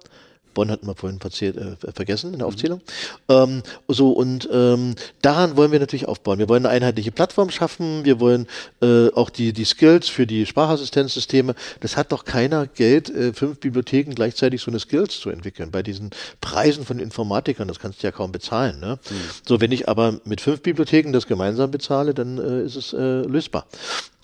[0.54, 2.54] Bonn hatten wir vorhin verziert, äh, vergessen in der mhm.
[2.54, 2.82] Aufzählung.
[3.28, 3.34] Mhm.
[3.34, 6.40] Ähm, so, und ähm, daran wollen wir natürlich aufbauen.
[6.40, 8.48] Wir wollen eine einheitliche Plattform schaffen, wir wollen
[8.82, 11.56] äh, auch die, die Skills für die Sprachassistenzsysteme.
[11.80, 15.72] Das hat doch keiner Geld, äh, fünf Bibliotheken gleichzeitig so eine Skills zu entwickeln.
[15.72, 18.80] Bei diesen Preisen von Informatikern, das kannst du ja kaum bezahlen.
[18.80, 19.00] Ne?
[19.10, 19.16] Mhm.
[19.48, 23.22] So, wenn ich aber mit fünf Bibliotheken das gemeinsam bezahle, dann äh, ist es äh,
[23.22, 23.66] lösbar.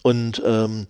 [0.01, 0.87] Und ähm,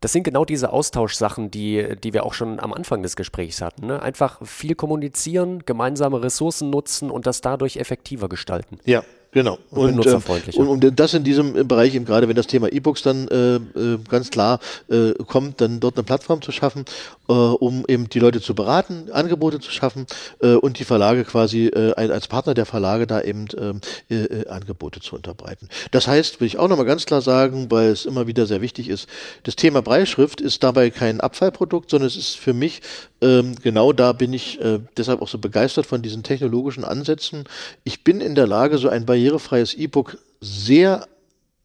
[0.00, 3.86] das sind genau diese Austauschsachen, die, die wir auch schon am Anfang des Gesprächs hatten.
[3.86, 4.00] Ne?
[4.02, 8.78] Einfach viel kommunizieren, gemeinsame Ressourcen nutzen und das dadurch effektiver gestalten.
[8.84, 9.04] Ja,
[9.38, 9.56] Genau.
[9.70, 13.02] Und, und, äh, und, und, das in diesem Bereich, eben gerade wenn das Thema E-Books
[13.02, 14.58] dann äh, äh, ganz klar
[14.90, 16.84] äh, kommt, dann dort eine Plattform zu schaffen,
[17.28, 20.08] äh, um eben die Leute zu beraten, Angebote zu schaffen
[20.42, 23.80] äh, und die Verlage quasi äh, als Partner der Verlage da eben ähm,
[24.10, 25.68] äh, äh, Angebote zu unterbreiten.
[25.92, 28.88] Das heißt, will ich auch nochmal ganz klar sagen, weil es immer wieder sehr wichtig
[28.88, 29.08] ist,
[29.44, 32.82] das Thema Breitschrift ist dabei kein Abfallprodukt, sondern es ist für mich
[33.20, 37.44] ähm, genau da bin ich äh, deshalb auch so begeistert von diesen technologischen Ansätzen.
[37.84, 41.06] Ich bin in der Lage, so ein barrierefreies E-Book sehr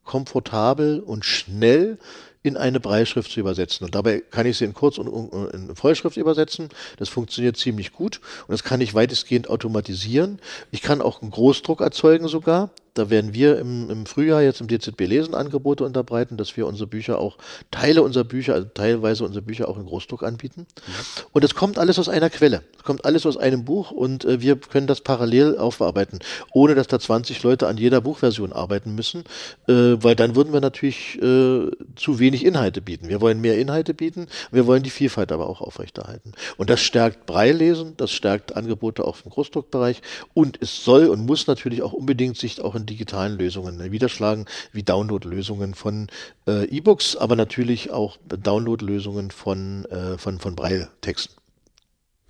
[0.04, 1.97] komfortabel und schnell
[2.44, 3.86] in eine Breitschrift zu übersetzen.
[3.86, 6.70] Und dabei kann ich sie in Kurz- und in Vollschrift übersetzen.
[6.98, 10.39] Das funktioniert ziemlich gut und das kann ich weitestgehend automatisieren.
[10.70, 12.70] Ich kann auch einen Großdruck erzeugen sogar.
[12.94, 16.88] Da werden wir im, im Frühjahr jetzt im DZB Lesen Angebote unterbreiten, dass wir unsere
[16.88, 17.38] Bücher auch,
[17.72, 20.62] Teile unserer Bücher, also teilweise unsere Bücher auch in Großdruck anbieten.
[20.62, 20.91] Mhm.
[21.32, 22.62] Und es kommt alles aus einer Quelle.
[22.78, 26.20] Es kommt alles aus einem Buch und äh, wir können das parallel aufbearbeiten,
[26.54, 29.24] ohne dass da 20 Leute an jeder Buchversion arbeiten müssen,
[29.68, 33.09] äh, weil dann würden wir natürlich äh, zu wenig Inhalte bieten.
[33.09, 36.31] Wir wollen mehr Inhalte bieten, wir wollen die Vielfalt aber auch aufrechterhalten.
[36.57, 40.01] Und das stärkt Breilesen, das stärkt Angebote auch im Großdruckbereich
[40.34, 44.84] und es soll und muss natürlich auch unbedingt sich auch in digitalen Lösungen niederschlagen, wie
[44.84, 46.07] Download-Lösungen von
[46.47, 51.43] äh, E-Books, aber natürlich auch Download-Lösungen von, äh, von, von Braille-Texten.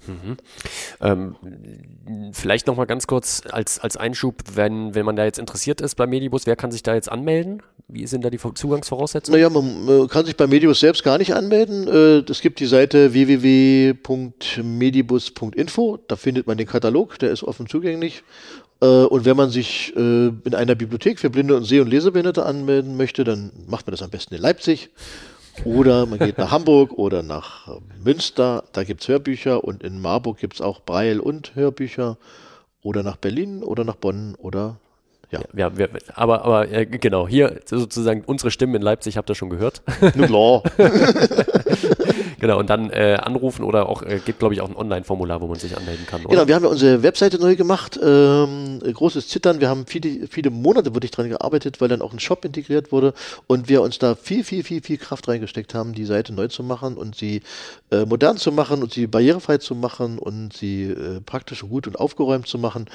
[0.08, 0.38] Mhm.
[1.02, 1.36] Ähm,
[2.34, 5.96] vielleicht noch mal ganz kurz als, als Einschub, wenn, wenn man da jetzt interessiert ist
[5.96, 7.62] bei Medibus, wer kann sich da jetzt anmelden?
[7.88, 9.40] Wie sind da die Zugangsvoraussetzungen?
[9.40, 11.88] Naja, man, man kann sich bei Medibus selbst gar nicht anmelden.
[11.88, 18.24] Äh, es gibt die Seite www.medibus.info, da findet man den Katalog, der ist offen zugänglich.
[18.82, 22.46] Äh, und wenn man sich äh, in einer Bibliothek für Blinde und Seh- und Lesebehinderte
[22.46, 24.90] anmelden möchte, dann macht man das am besten in Leipzig.
[25.66, 27.68] Oder man geht nach Hamburg oder nach
[28.04, 32.18] Münster, da gibt es Hörbücher und in Marburg gibt es auch Breil und Hörbücher.
[32.82, 34.76] Oder nach Berlin oder nach Bonn oder
[35.32, 35.40] ja.
[35.56, 39.50] ja wir, aber aber äh, genau, hier sozusagen unsere Stimmen in Leipzig habt ihr schon
[39.50, 39.82] gehört.
[40.16, 40.64] Nur klar.
[42.44, 45.48] genau, und dann äh, anrufen oder auch, äh, gibt glaube ich auch ein Online-Formular, wo
[45.48, 46.22] man sich anmelden kann.
[46.22, 46.30] Oder?
[46.30, 47.98] Genau, wir haben ja unsere Webseite neu gemacht.
[48.04, 49.62] Ähm, großes Zittern.
[49.62, 53.14] Wir haben viele, viele Monate wirklich dran gearbeitet, weil dann auch ein Shop integriert wurde
[53.48, 56.64] und wir uns da viel, viel, viel, viel Kraft reingesteckt haben, die Seite neu zu
[56.64, 57.42] machen und sie
[57.92, 62.00] äh, modern zu machen und sie barrierefrei zu machen und sie äh, praktisch gut und
[62.00, 62.90] aufgeräumt zu machen.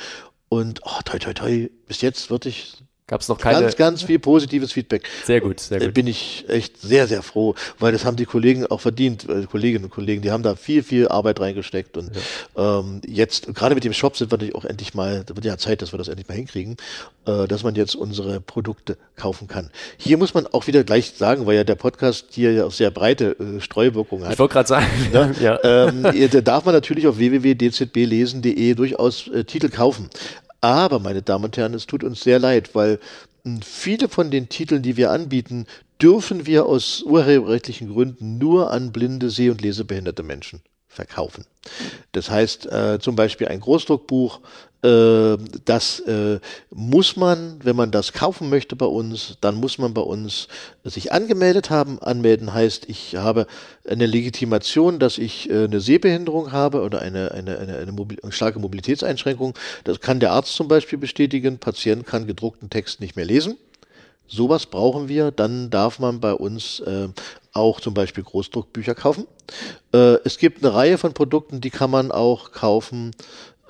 [0.51, 3.63] Und oh, toi, toi, toi, bis jetzt wirklich Gab es noch keine.
[3.63, 5.09] Ganz, ganz viel positives Feedback.
[5.25, 5.95] Sehr gut, sehr gut.
[5.95, 9.87] Bin ich echt sehr, sehr froh, weil das haben die Kollegen auch verdient, äh, Kolleginnen
[9.87, 12.11] und Kollegen, die haben da viel, viel Arbeit reingesteckt und
[12.55, 12.81] ja.
[12.81, 15.57] ähm, jetzt, gerade mit dem Shop sind wir natürlich auch endlich mal, da wird ja
[15.57, 16.77] Zeit, dass wir das endlich mal hinkriegen,
[17.25, 19.71] äh, dass man jetzt unsere Produkte kaufen kann.
[19.97, 22.91] Hier muss man auch wieder gleich sagen, weil ja der Podcast hier ja auch sehr
[22.91, 24.35] breite äh, Streuwirkungen hat.
[24.35, 25.35] Ich wollte gerade sagen, ne?
[25.41, 25.59] ja.
[25.65, 30.11] ähm, da darf man natürlich auf www.dzblesen.de durchaus äh, Titel kaufen.
[30.61, 32.99] Aber, meine Damen und Herren, es tut uns sehr leid, weil
[33.45, 35.67] hm, viele von den Titeln, die wir anbieten,
[36.01, 41.45] dürfen wir aus urheberrechtlichen Gründen nur an blinde, seh- und lesebehinderte Menschen verkaufen.
[42.13, 44.41] Das heißt äh, zum Beispiel ein Großdruckbuch,
[44.81, 46.39] das äh,
[46.71, 50.47] muss man, wenn man das kaufen möchte bei uns, dann muss man bei uns
[50.85, 52.01] sich angemeldet haben.
[52.01, 53.49] Anmelden heißt, ich habe
[53.89, 58.61] eine Legitimation, dass ich äh, eine Sehbehinderung habe oder eine, eine, eine, eine, Mobil starke
[58.61, 59.55] Mobilitätseinschränkung.
[59.83, 61.59] Das kann der Arzt zum Beispiel bestätigen.
[61.59, 63.57] Patient kann gedruckten Text nicht mehr lesen.
[64.29, 67.09] Sowas brauchen wir, dann darf man bei uns äh,
[67.53, 69.27] auch zum Beispiel Großdruckbücher kaufen.
[69.93, 73.13] Äh, es gibt eine Reihe von Produkten, die kann man auch kaufen,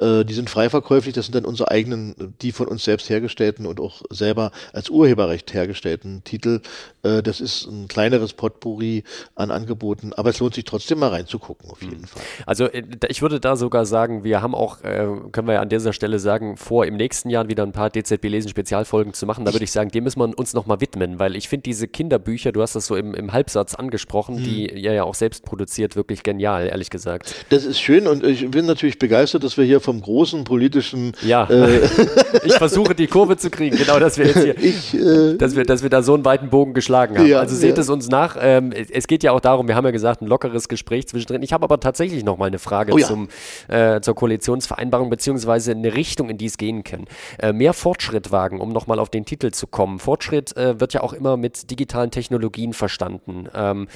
[0.00, 3.66] äh, die sind frei verkäuflich, das sind dann unsere eigenen, die von uns selbst hergestellten
[3.66, 6.60] und auch selber als Urheberrecht hergestellten Titel.
[7.02, 11.70] Äh, das ist ein kleineres Potpourri an Angeboten, aber es lohnt sich trotzdem mal reinzugucken,
[11.70, 12.06] auf jeden mhm.
[12.06, 12.22] Fall.
[12.46, 15.92] Also äh, ich würde da sogar sagen, wir haben auch, können wir ja an dieser
[15.92, 19.44] Stelle sagen, vor im nächsten Jahr wieder ein paar DZB-Lesen-Spezialfolgen zu machen.
[19.44, 22.52] Da würde ich sagen, dem müssen wir uns nochmal widmen, weil ich finde diese Kinderbücher,
[22.52, 24.44] du hast das so im, im Halbsatz angesprochen, hm.
[24.44, 27.46] die ja ja auch selbst produziert, wirklich genial, ehrlich gesagt.
[27.48, 31.12] Das ist schön und ich bin natürlich begeistert, dass wir hier vom großen politischen.
[31.22, 31.80] Ja, äh,
[32.44, 35.64] ich versuche die Kurve zu kriegen, genau, dass wir jetzt hier, ich, äh, dass, wir,
[35.64, 37.26] dass wir da so einen weiten Bogen geschlagen haben.
[37.26, 37.80] Ja, also seht ja.
[37.80, 38.36] es uns nach.
[38.38, 41.42] Ähm, es geht ja auch darum, wir haben ja gesagt, ein lockeres Gespräch zwischendrin.
[41.42, 43.06] Ich habe aber tatsächlich noch mal eine Frage oh, ja.
[43.06, 43.28] zum,
[43.68, 47.06] äh, zur Koalitionsvereinbarung, beziehungsweise eine Richtung, in die es gehen kann.
[47.38, 50.00] Äh, mehr Fortschritt wagen, um nochmal auf den Titel zu kommen.
[50.00, 53.48] Fortschritt äh, wird ja auch immer mit digitalen Technologien verstanden.
[53.54, 53.88] Ähm,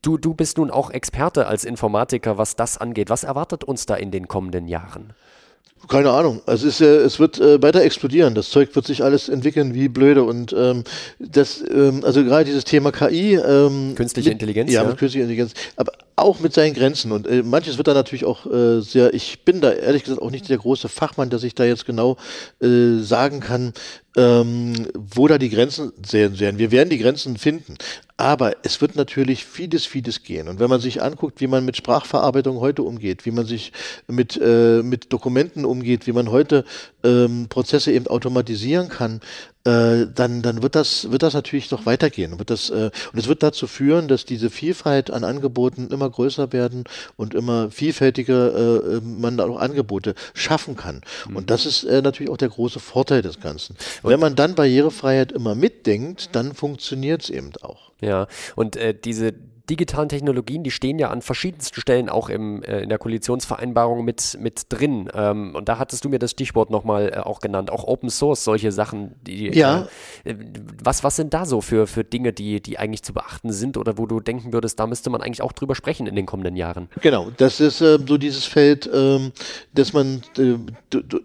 [0.00, 3.10] du, du bist nun auch Experte als Informatiker, was das angeht.
[3.10, 5.07] Was erwartet uns da in den kommenden Jahren?
[5.88, 6.42] Keine Ahnung.
[6.44, 8.34] Also es, ist, äh, es wird äh, weiter explodieren.
[8.34, 10.22] Das Zeug wird sich alles entwickeln wie blöde.
[10.22, 10.84] Und ähm,
[11.18, 13.36] das, ähm, also gerade dieses Thema KI.
[13.36, 14.72] Ähm, Künstliche mit, Intelligenz.
[14.72, 15.54] Ja, ja, mit künstlicher Intelligenz.
[15.76, 17.12] Aber auch mit seinen Grenzen.
[17.12, 20.30] Und äh, manches wird da natürlich auch äh, sehr, ich bin da ehrlich gesagt auch
[20.30, 22.16] nicht der große Fachmann, der sich da jetzt genau
[22.60, 23.72] äh, sagen kann,
[24.16, 26.58] ähm, wo da die Grenzen sehen werden.
[26.58, 27.76] Wir werden die Grenzen finden.
[28.16, 30.48] Aber es wird natürlich vieles, vieles gehen.
[30.48, 33.72] Und wenn man sich anguckt, wie man mit Sprachverarbeitung heute umgeht, wie man sich
[34.08, 36.64] mit, äh, mit Dokumenten umgeht, wie man heute
[37.04, 39.20] ähm, Prozesse eben automatisieren kann,
[39.68, 42.38] äh, dann, dann wird das, wird das natürlich noch weitergehen.
[42.38, 46.52] Wird das, äh, und es wird dazu führen, dass diese Vielfalt an Angeboten immer größer
[46.52, 46.84] werden
[47.16, 51.02] und immer vielfältiger äh, äh man auch Angebote schaffen kann.
[51.28, 51.36] Mhm.
[51.36, 53.76] Und das ist äh, natürlich auch der große Vorteil des Ganzen.
[54.02, 57.92] Und Wenn man dann Barrierefreiheit immer mitdenkt, dann funktioniert es eben auch.
[58.00, 59.34] Ja, und äh, diese
[59.70, 64.38] digitalen Technologien, die stehen ja an verschiedensten Stellen auch im, äh, in der Koalitionsvereinbarung mit,
[64.40, 65.10] mit drin.
[65.14, 68.44] Ähm, und da hattest du mir das Stichwort nochmal äh, auch genannt, auch Open Source,
[68.44, 69.14] solche Sachen.
[69.26, 69.88] Die, ja.
[70.24, 70.34] Äh,
[70.82, 73.98] was, was sind da so für, für Dinge, die, die eigentlich zu beachten sind oder
[73.98, 76.88] wo du denken würdest, da müsste man eigentlich auch drüber sprechen in den kommenden Jahren?
[77.02, 79.32] Genau, das ist äh, so dieses Feld, ähm,
[79.74, 80.54] dass man, äh,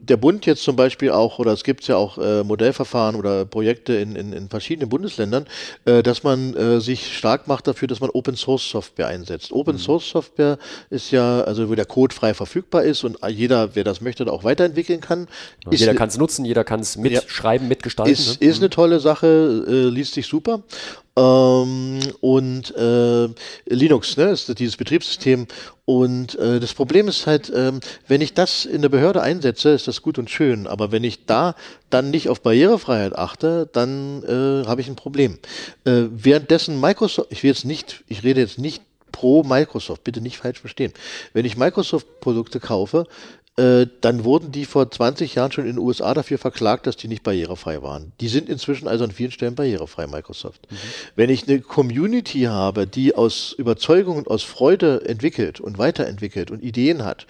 [0.02, 3.94] der Bund jetzt zum Beispiel auch, oder es gibt ja auch äh, Modellverfahren oder Projekte
[3.94, 5.46] in, in, in verschiedenen Bundesländern,
[5.86, 9.52] dass man sich stark macht dafür, dass man Open Open Source Software einsetzt.
[9.52, 9.80] Open mhm.
[9.80, 10.58] Source Software
[10.90, 14.44] ist ja, also wo der Code frei verfügbar ist und jeder, wer das möchte, auch
[14.44, 15.28] weiterentwickeln kann.
[15.66, 18.12] Ja, jeder kann es nutzen, jeder kann es mitschreiben, ja, mitgestalten.
[18.12, 18.48] Ist, ne?
[18.48, 18.72] ist eine mhm.
[18.72, 20.64] tolle Sache, äh, liest sich super.
[21.16, 23.30] Ähm, und äh,
[23.66, 25.48] Linux, ne, ist dieses Betriebssystem.
[25.86, 29.88] Und äh, das Problem ist halt, ähm, wenn ich das in der Behörde einsetze, ist
[29.88, 30.66] das gut und schön.
[30.66, 31.56] Aber wenn ich da
[31.90, 35.38] dann nicht auf Barrierefreiheit achte, dann äh, habe ich ein Problem.
[35.86, 40.38] Äh, währenddessen Microsoft, ich will jetzt nicht, ich rede jetzt nicht pro Microsoft, bitte nicht
[40.38, 40.92] falsch verstehen.
[41.34, 43.06] Wenn ich Microsoft-Produkte kaufe,
[43.56, 47.08] äh, dann wurden die vor 20 Jahren schon in den USA dafür verklagt, dass die
[47.08, 48.12] nicht barrierefrei waren.
[48.20, 50.72] Die sind inzwischen also an vielen Stellen barrierefrei, Microsoft.
[50.72, 50.76] Mhm.
[51.16, 56.64] Wenn ich eine Community habe, die aus Überzeugung und aus Freude entwickelt und weiterentwickelt und
[56.64, 57.28] Ideen hat,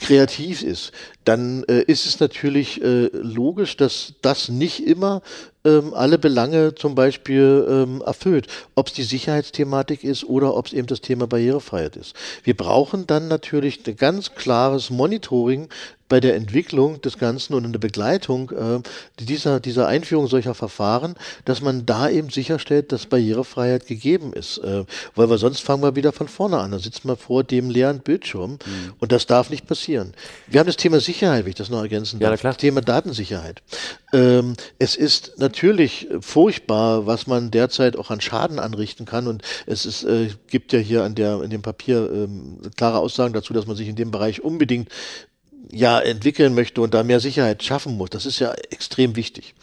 [0.00, 0.90] kreativ ist,
[1.24, 5.22] dann äh, ist es natürlich äh, logisch, dass das nicht immer
[5.64, 8.48] ähm, alle Belange zum Beispiel ähm, erfüllt.
[8.74, 12.14] Ob es die Sicherheitsthematik ist oder ob es eben das Thema Barrierefreiheit ist.
[12.42, 15.68] Wir brauchen dann natürlich ein ganz klares Monitoring
[16.08, 18.80] bei der Entwicklung des Ganzen und in der Begleitung äh,
[19.18, 24.58] dieser, dieser Einführung solcher Verfahren, dass man da eben sicherstellt, dass Barrierefreiheit gegeben ist.
[24.58, 24.84] Äh,
[25.14, 26.72] weil wir sonst fangen wir wieder von vorne an.
[26.72, 28.92] Da sitzen wir vor dem leeren Bildschirm mhm.
[28.98, 30.12] und das darf nicht passieren.
[30.46, 32.30] Wir haben das Thema Sicherheit, wenn ich das noch ergänzen darf.
[32.30, 32.52] Ja, klar.
[32.52, 33.62] Das Thema Datensicherheit.
[34.12, 39.86] Ähm, es ist natürlich furchtbar, was man derzeit auch an Schaden anrichten kann und es
[39.86, 43.66] ist, äh, gibt ja hier an der, in dem Papier ähm, klare Aussagen dazu, dass
[43.66, 44.88] man sich in dem Bereich unbedingt
[45.72, 48.10] ja entwickeln möchte und da mehr Sicherheit schaffen muss.
[48.10, 49.54] Das ist ja extrem wichtig.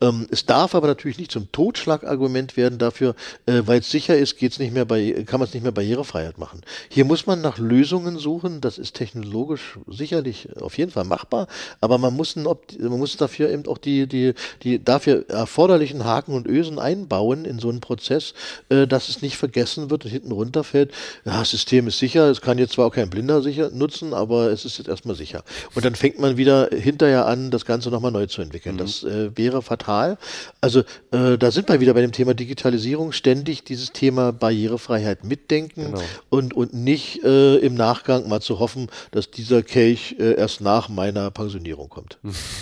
[0.00, 3.14] Ähm, es darf aber natürlich nicht zum Totschlagargument werden dafür,
[3.46, 6.38] äh, weil es sicher ist, geht's nicht mehr bei, kann man es nicht mehr Barrierefreiheit
[6.38, 6.62] machen.
[6.88, 8.60] Hier muss man nach Lösungen suchen.
[8.60, 11.46] Das ist technologisch sicherlich auf jeden Fall machbar,
[11.80, 16.46] aber man muss, man muss dafür eben auch die, die, die dafür erforderlichen Haken und
[16.46, 18.34] Ösen einbauen in so einen Prozess,
[18.68, 20.92] äh, dass es nicht vergessen wird und hinten runterfällt.
[21.24, 22.30] Ja, das System ist sicher.
[22.30, 25.44] Es kann jetzt zwar auch kein Blinder sicher nutzen, aber es ist jetzt erstmal sicher.
[25.74, 28.74] Und dann fängt man wieder hinterher an, das Ganze nochmal neu zu entwickeln.
[28.74, 28.78] Mhm.
[28.78, 30.18] Das äh, wäre fatal.
[30.60, 30.80] Also
[31.12, 36.00] äh, da sind wir wieder bei dem Thema Digitalisierung, ständig dieses Thema Barrierefreiheit mitdenken genau.
[36.28, 40.88] und, und nicht äh, im Nachgang mal zu hoffen, dass dieser Kelch äh, erst nach
[40.88, 42.18] meiner Pensionierung kommt.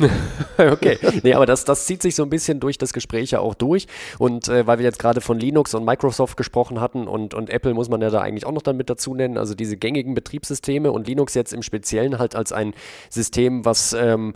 [0.58, 3.54] okay, nee, aber das, das zieht sich so ein bisschen durch das Gespräch ja auch
[3.54, 3.86] durch.
[4.18, 7.74] Und äh, weil wir jetzt gerade von Linux und Microsoft gesprochen hatten und, und Apple
[7.74, 10.92] muss man ja da eigentlich auch noch dann mit dazu nennen, also diese gängigen Betriebssysteme
[10.92, 12.74] und Linux jetzt im Speziellen halt als ein
[13.10, 14.32] System, was ähm,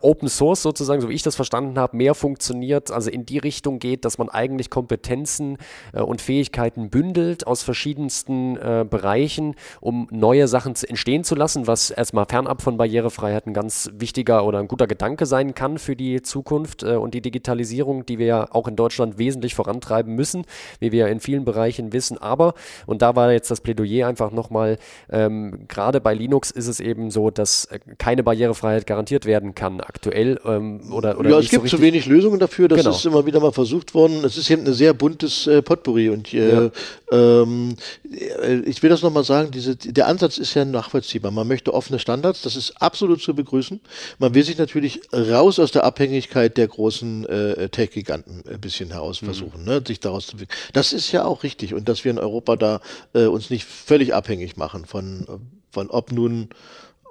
[0.00, 3.78] Open Source sozusagen, so wie ich das verstanden habe, mehr funktioniert, also in die Richtung
[3.78, 5.58] geht, dass man eigentlich Kompetenzen
[5.92, 11.90] äh, und Fähigkeiten bündelt aus verschiedensten äh, Bereichen, um neue Sachen entstehen zu lassen, was
[11.90, 16.22] erstmal fernab von Barrierefreiheit ein ganz wichtiger oder ein guter Gedanke sein kann für die
[16.22, 20.44] Zukunft äh, und die Digitalisierung, die wir ja auch in Deutschland wesentlich vorantreiben müssen,
[20.80, 22.18] wie wir in vielen Bereichen wissen.
[22.18, 22.54] Aber,
[22.86, 24.78] und da war jetzt das Plädoyer einfach nochmal,
[25.10, 27.68] ähm, gerade bei Linux ist es eben so, dass
[27.98, 32.06] keine Barrierefreiheit garantiert werden kann aktuell ähm, oder, oder Ja, es gibt so zu wenig
[32.06, 32.66] Lösungen dafür.
[32.68, 32.90] Das genau.
[32.90, 34.24] ist immer wieder mal versucht worden.
[34.24, 36.70] Es ist eben ein sehr buntes äh, Potpourri und äh, ja.
[37.12, 37.76] ähm,
[38.10, 41.30] äh, ich will das nochmal sagen, diese, der Ansatz ist ja nachvollziehbar.
[41.30, 43.80] Man möchte offene Standards, das ist absolut zu begrüßen.
[44.18, 49.20] Man will sich natürlich raus aus der Abhängigkeit der großen äh, Tech-Giganten ein bisschen heraus
[49.20, 49.26] mhm.
[49.26, 49.66] versuchen, mhm.
[49.66, 50.36] ne, sich daraus zu
[50.72, 52.80] Das ist ja auch richtig und dass wir in Europa da
[53.12, 55.26] äh, uns nicht völlig abhängig machen von,
[55.70, 56.48] von ob nun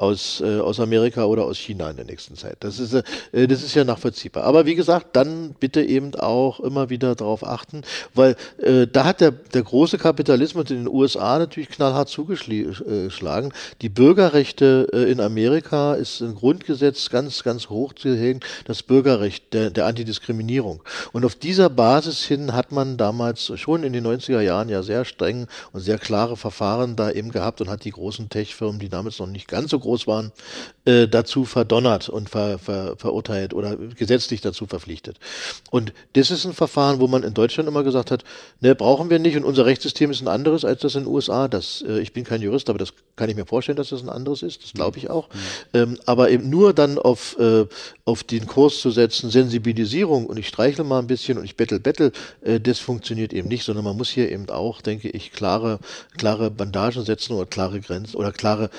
[0.04, 2.58] aus, äh, aus Amerika oder aus China in der nächsten Zeit.
[2.60, 4.44] Das ist, äh, das ist ja nachvollziehbar.
[4.44, 7.84] Aber wie gesagt, dann bitte eben auch immer wieder darauf achten,
[8.14, 13.54] weil äh, da hat der, der große Kapitalismus in den USA natürlich knallhart zugeschlagen.
[13.82, 19.54] Die Bürgerrechte äh, in Amerika ist ein Grundgesetz ganz, ganz hoch zu hängen, das Bürgerrecht
[19.54, 20.84] der, der Antidiskriminierung.
[21.14, 25.06] Und auf dieser Basis hin hat man damals schon in den 90er Jahren ja sehr
[25.06, 29.20] streng und sehr klare Verfahren da eben gehabt und hat die großen Tech-Firmen, die damals
[29.20, 30.32] noch nicht ganz so groß groß waren,
[30.86, 35.18] äh, dazu verdonnert und ver, ver, verurteilt oder gesetzlich dazu verpflichtet.
[35.72, 38.24] Und das ist ein Verfahren, wo man in Deutschland immer gesagt hat,
[38.60, 41.48] ne, brauchen wir nicht und unser Rechtssystem ist ein anderes als das in den USA.
[41.48, 44.10] Das, äh, ich bin kein Jurist, aber das kann ich mir vorstellen, dass das ein
[44.10, 44.64] anderes ist.
[44.64, 45.30] Das glaube ich auch.
[45.30, 45.40] Mhm.
[45.74, 47.66] Ähm, aber eben nur dann auf, äh,
[48.06, 51.80] auf den Kurs zu setzen, Sensibilisierung und ich streichle mal ein bisschen und ich bettel,
[51.80, 55.80] bettel, äh, das funktioniert eben nicht, sondern man muss hier eben auch, denke ich, klare,
[56.18, 58.70] klare Bandagen setzen oder klare Grenzen oder klare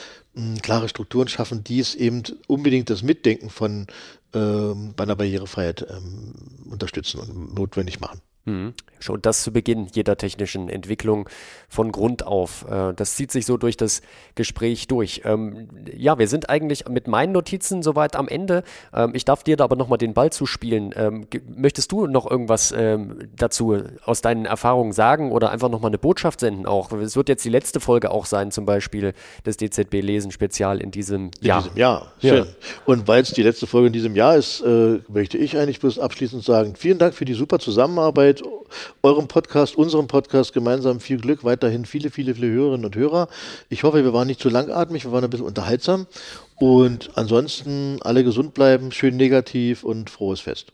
[0.62, 3.86] klare Strukturen schaffen, die es eben unbedingt das Mitdenken von
[4.34, 6.34] ähm, bei einer Barrierefreiheit ähm,
[6.70, 8.20] unterstützen und notwendig machen.
[8.46, 8.74] Mhm.
[9.00, 11.28] Schon das zu Beginn jeder technischen Entwicklung
[11.68, 12.66] von Grund auf.
[12.70, 14.02] Äh, das zieht sich so durch das
[14.34, 15.22] Gespräch durch.
[15.24, 18.62] Ähm, ja, wir sind eigentlich mit meinen Notizen soweit am Ende.
[18.92, 20.94] Ähm, ich darf dir da aber nochmal den Ball zuspielen.
[20.96, 22.74] Ähm, möchtest du noch irgendwas
[23.36, 26.92] dazu aus deinen Erfahrungen sagen oder einfach nochmal eine Botschaft senden auch?
[26.92, 29.12] Es wird jetzt die letzte Folge auch sein, zum Beispiel
[29.44, 31.62] des DZB Lesen Spezial in diesem in Jahr.
[31.62, 32.34] Diesem Jahr, schön.
[32.34, 32.46] Ja.
[32.86, 35.98] Und weil es die letzte Folge in diesem Jahr ist, äh, möchte ich eigentlich bloß
[35.98, 38.48] abschließend sagen, vielen Dank für die super Zusammenarbeit Zeit,
[39.02, 43.28] eurem Podcast, unserem Podcast gemeinsam viel Glück, weiterhin viele, viele, viele Hörerinnen und Hörer.
[43.68, 46.06] Ich hoffe, wir waren nicht zu langatmig, wir waren ein bisschen unterhaltsam.
[46.56, 50.72] Und ansonsten alle gesund bleiben, schön negativ und frohes Fest.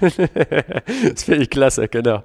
[0.00, 2.22] das finde ich klasse, genau.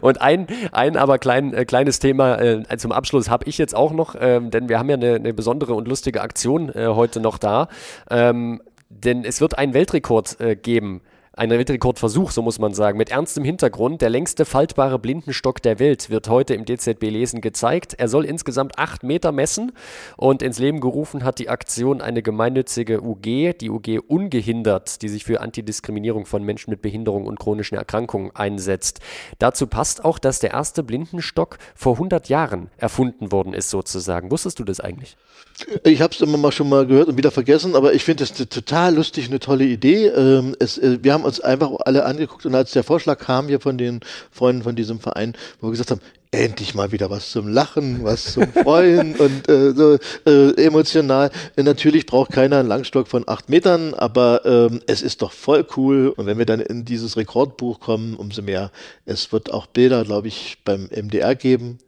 [0.00, 3.92] Und ein, ein aber klein, äh, kleines Thema äh, zum Abschluss habe ich jetzt auch
[3.92, 7.38] noch, ähm, denn wir haben ja eine, eine besondere und lustige Aktion äh, heute noch
[7.38, 7.68] da.
[8.08, 11.02] Ähm, denn es wird einen Weltrekord äh, geben
[11.38, 14.02] ein Weltrekordversuch, so muss man sagen, mit ernstem Hintergrund.
[14.02, 17.94] Der längste faltbare Blindenstock der Welt wird heute im DZB-Lesen gezeigt.
[17.96, 19.70] Er soll insgesamt acht Meter messen
[20.16, 25.24] und ins Leben gerufen hat die Aktion eine gemeinnützige UG, die UG Ungehindert, die sich
[25.24, 28.98] für Antidiskriminierung von Menschen mit Behinderung und chronischen Erkrankungen einsetzt.
[29.38, 34.32] Dazu passt auch, dass der erste Blindenstock vor 100 Jahren erfunden worden ist, sozusagen.
[34.32, 35.16] Wusstest du das eigentlich?
[35.84, 38.32] Ich habe es immer mal schon mal gehört und wieder vergessen, aber ich finde es
[38.32, 40.06] total lustig, eine tolle Idee.
[40.06, 43.60] Ähm, es, äh, wir haben uns einfach alle angeguckt und als der Vorschlag kam hier
[43.60, 44.00] von den
[44.30, 46.00] Freunden von diesem Verein, wo wir gesagt haben,
[46.30, 51.30] endlich mal wieder was zum Lachen, was zum Freuen und äh, so äh, emotional.
[51.56, 56.12] Natürlich braucht keiner einen Langstock von acht Metern, aber ähm, es ist doch voll cool.
[56.16, 58.70] Und wenn wir dann in dieses Rekordbuch kommen, umso mehr.
[59.06, 61.78] Es wird auch Bilder, glaube ich, beim MDR geben.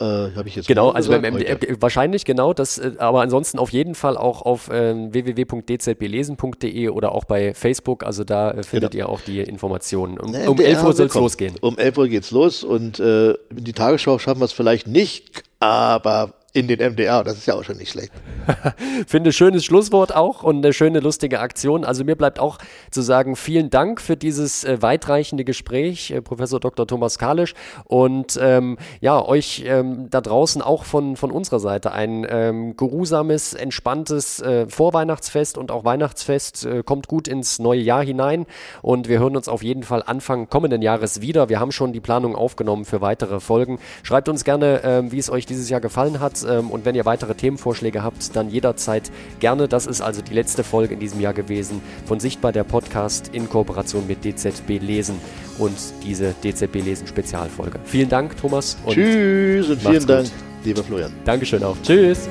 [0.00, 3.70] Äh, Habe ich jetzt Genau, also beim MDR, wahrscheinlich genau, das, äh, aber ansonsten auf
[3.70, 9.04] jeden Fall auch auf äh, www.dzblesen.de oder auch bei Facebook, also da äh, findet genau.
[9.04, 10.18] ihr auch die Informationen.
[10.18, 11.54] Um, um 11 Uhr soll es losgehen.
[11.60, 16.32] Um 11 Uhr geht's los und äh, die Tagesschau schaffen wir es vielleicht nicht, aber
[16.52, 17.22] in den MDR.
[17.22, 18.12] Das ist ja auch schon nicht schlecht.
[19.06, 21.84] Finde schönes Schlusswort auch und eine schöne, lustige Aktion.
[21.84, 22.58] Also mir bleibt auch
[22.90, 26.86] zu sagen, vielen Dank für dieses äh, weitreichende Gespräch, äh, Professor Dr.
[26.86, 27.54] Thomas Kalisch.
[27.84, 33.54] Und ähm, ja, euch ähm, da draußen auch von, von unserer Seite ein ähm, geruhsames,
[33.54, 36.66] entspanntes äh, Vorweihnachtsfest und auch Weihnachtsfest.
[36.66, 38.46] Äh, kommt gut ins neue Jahr hinein
[38.82, 41.48] und wir hören uns auf jeden Fall Anfang kommenden Jahres wieder.
[41.48, 43.78] Wir haben schon die Planung aufgenommen für weitere Folgen.
[44.02, 47.04] Schreibt uns gerne, ähm, wie es euch dieses Jahr gefallen hat ähm, und wenn ihr
[47.04, 49.68] weitere Themenvorschläge habt, dann jederzeit gerne.
[49.68, 53.48] Das ist also die letzte Folge in diesem Jahr gewesen von Sichtbar der Podcast in
[53.48, 55.16] Kooperation mit DZB Lesen
[55.58, 57.78] und diese DZB Lesen Spezialfolge.
[57.84, 58.76] Vielen Dank, Thomas.
[58.88, 60.30] Tschüss und vielen Dank,
[60.64, 61.12] lieber Florian.
[61.24, 61.76] Dankeschön auch.
[61.82, 62.28] Tschüss.